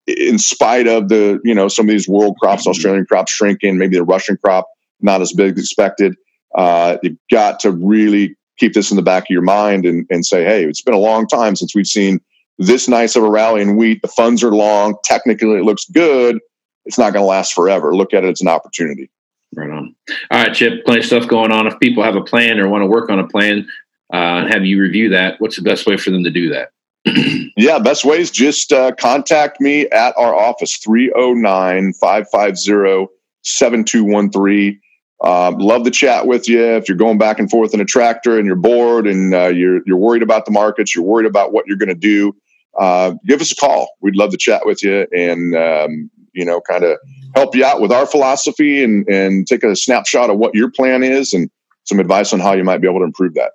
in 0.07 0.39
spite 0.39 0.87
of 0.87 1.09
the 1.09 1.39
you 1.43 1.53
know 1.53 1.67
some 1.67 1.87
of 1.87 1.91
these 1.91 2.07
world 2.07 2.37
crops 2.39 2.65
australian 2.65 3.05
crops 3.05 3.29
shrinking 3.29 3.77
maybe 3.77 3.97
the 3.97 4.05
russian 4.05 4.37
crop 4.37 4.65
not 5.01 5.21
as 5.21 5.33
big 5.33 5.57
as 5.57 5.63
expected. 5.63 6.15
Uh, 6.55 6.97
you've 7.03 7.17
got 7.31 7.59
to 7.59 7.71
really 7.71 8.35
keep 8.57 8.73
this 8.73 8.89
in 8.89 8.97
the 8.97 9.03
back 9.03 9.23
of 9.23 9.29
your 9.29 9.41
mind 9.41 9.85
and, 9.85 10.05
and 10.09 10.25
say 10.25 10.43
hey 10.43 10.63
it's 10.65 10.81
been 10.81 10.93
a 10.93 10.99
long 10.99 11.27
time 11.27 11.55
since 11.55 11.75
we've 11.75 11.87
seen 11.87 12.19
this 12.57 12.87
nice 12.87 13.15
of 13.15 13.23
a 13.23 13.29
rally 13.29 13.61
in 13.61 13.77
wheat. 13.77 14.01
The 14.01 14.07
funds 14.07 14.43
are 14.43 14.55
long. 14.55 14.95
Technically 15.03 15.59
it 15.59 15.63
looks 15.63 15.85
good. 15.85 16.39
It's 16.85 16.97
not 16.97 17.13
going 17.13 17.21
to 17.21 17.27
last 17.27 17.53
forever. 17.53 17.95
Look 17.95 18.13
at 18.13 18.23
it 18.23 18.31
as 18.31 18.41
an 18.41 18.47
opportunity 18.47 19.11
Right 19.57 19.71
on. 19.71 19.95
All 20.29 20.43
right, 20.43 20.53
Chip, 20.53 20.85
plenty 20.85 20.99
of 20.99 21.05
stuff 21.07 21.27
going 21.27 21.51
on. 21.51 21.65
If 21.65 21.79
people 21.79 22.03
have 22.03 22.15
a 22.15 22.21
plan 22.21 22.59
or 22.59 22.69
want 22.69 22.83
to 22.83 22.85
work 22.85 23.09
on 23.09 23.17
a 23.17 23.27
plan 23.27 23.67
uh, 24.13 24.41
and 24.45 24.53
have 24.53 24.63
you 24.63 24.79
review 24.79 25.09
that, 25.09 25.41
what's 25.41 25.55
the 25.55 25.63
best 25.63 25.87
way 25.87 25.97
for 25.97 26.11
them 26.11 26.23
to 26.23 26.29
do 26.29 26.49
that? 26.49 26.69
yeah, 27.57 27.79
best 27.79 28.05
way 28.05 28.19
is 28.19 28.29
just 28.29 28.71
uh, 28.71 28.91
contact 28.99 29.59
me 29.59 29.87
at 29.87 30.15
our 30.15 30.35
office, 30.35 30.77
309 30.77 31.93
550 31.93 33.11
7213. 33.41 34.79
Um, 35.23 35.57
love 35.57 35.83
to 35.85 35.91
chat 35.91 36.27
with 36.27 36.47
you. 36.47 36.61
If 36.61 36.87
you're 36.87 36.95
going 36.95 37.17
back 37.17 37.39
and 37.39 37.49
forth 37.49 37.73
in 37.73 37.81
a 37.81 37.85
tractor 37.85 38.37
and 38.37 38.45
you're 38.45 38.55
bored 38.55 39.07
and 39.07 39.33
uh, 39.33 39.47
you're 39.47 39.81
you're 39.87 39.97
worried 39.97 40.21
about 40.21 40.45
the 40.45 40.51
markets, 40.51 40.93
you're 40.93 41.03
worried 41.03 41.25
about 41.25 41.51
what 41.51 41.65
you're 41.65 41.77
going 41.77 41.89
to 41.89 41.95
do, 41.95 42.35
uh, 42.77 43.13
give 43.25 43.41
us 43.41 43.51
a 43.51 43.55
call. 43.55 43.89
We'd 44.01 44.15
love 44.15 44.29
to 44.31 44.37
chat 44.37 44.67
with 44.67 44.83
you 44.83 45.07
and 45.11 45.55
um, 45.55 46.11
you 46.37 46.45
know 46.45 46.61
kind 46.61 46.83
of 46.83 46.97
help 47.35 47.55
you 47.55 47.65
out 47.65 47.81
with 47.81 47.91
our 47.91 48.05
philosophy 48.05 48.83
and, 48.83 49.07
and 49.09 49.47
take 49.47 49.63
a 49.63 49.75
snapshot 49.75 50.29
of 50.29 50.37
what 50.37 50.55
your 50.55 50.71
plan 50.71 51.03
is 51.03 51.33
and 51.33 51.49
some 51.83 51.99
advice 51.99 52.31
on 52.33 52.39
how 52.39 52.53
you 52.53 52.63
might 52.63 52.79
be 52.79 52.87
able 52.87 52.99
to 52.99 53.05
improve 53.05 53.33
that. 53.33 53.51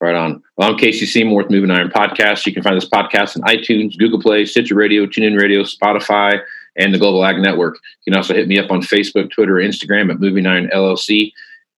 Right 0.00 0.16
on. 0.16 0.42
Well, 0.56 0.70
I'm 0.70 0.78
Casey 0.78 1.06
Seymour 1.06 1.44
with 1.44 1.50
Moving 1.50 1.70
Iron 1.70 1.90
Podcast. 1.90 2.44
You 2.44 2.52
can 2.52 2.62
find 2.62 2.76
this 2.76 2.88
podcast 2.88 3.36
on 3.36 3.42
iTunes, 3.42 3.96
Google 3.96 4.20
Play, 4.20 4.44
Stitcher 4.44 4.74
Radio, 4.74 5.06
TuneIn 5.06 5.40
Radio, 5.40 5.62
Spotify, 5.62 6.40
and 6.76 6.92
the 6.92 6.98
Global 6.98 7.24
Ag 7.24 7.36
Network. 7.36 7.76
You 8.04 8.12
can 8.12 8.18
also 8.18 8.34
hit 8.34 8.48
me 8.48 8.58
up 8.58 8.70
on 8.70 8.80
Facebook, 8.80 9.30
Twitter, 9.30 9.54
Instagram 9.54 10.10
at 10.10 10.18
Moving 10.18 10.46
Iron 10.46 10.68
LLC. 10.74 11.32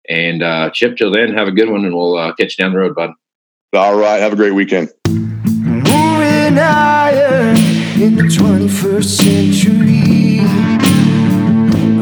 And 0.08 0.42
uh, 0.42 0.70
Chip, 0.70 0.96
till 0.96 1.10
then, 1.10 1.34
have 1.34 1.48
a 1.48 1.52
good 1.52 1.68
one, 1.68 1.84
and 1.84 1.94
we'll 1.94 2.16
uh, 2.16 2.32
catch 2.34 2.56
you 2.56 2.64
down 2.64 2.72
the 2.72 2.78
road, 2.78 2.94
bud. 2.94 3.10
All 3.72 3.96
right. 3.96 4.20
Have 4.20 4.32
a 4.32 4.36
great 4.36 4.54
weekend. 4.54 4.92
Moving 5.08 6.58
iron 6.58 7.56
in 8.00 8.16
the 8.16 8.22
21st 8.22 9.04
century. 9.04 10.29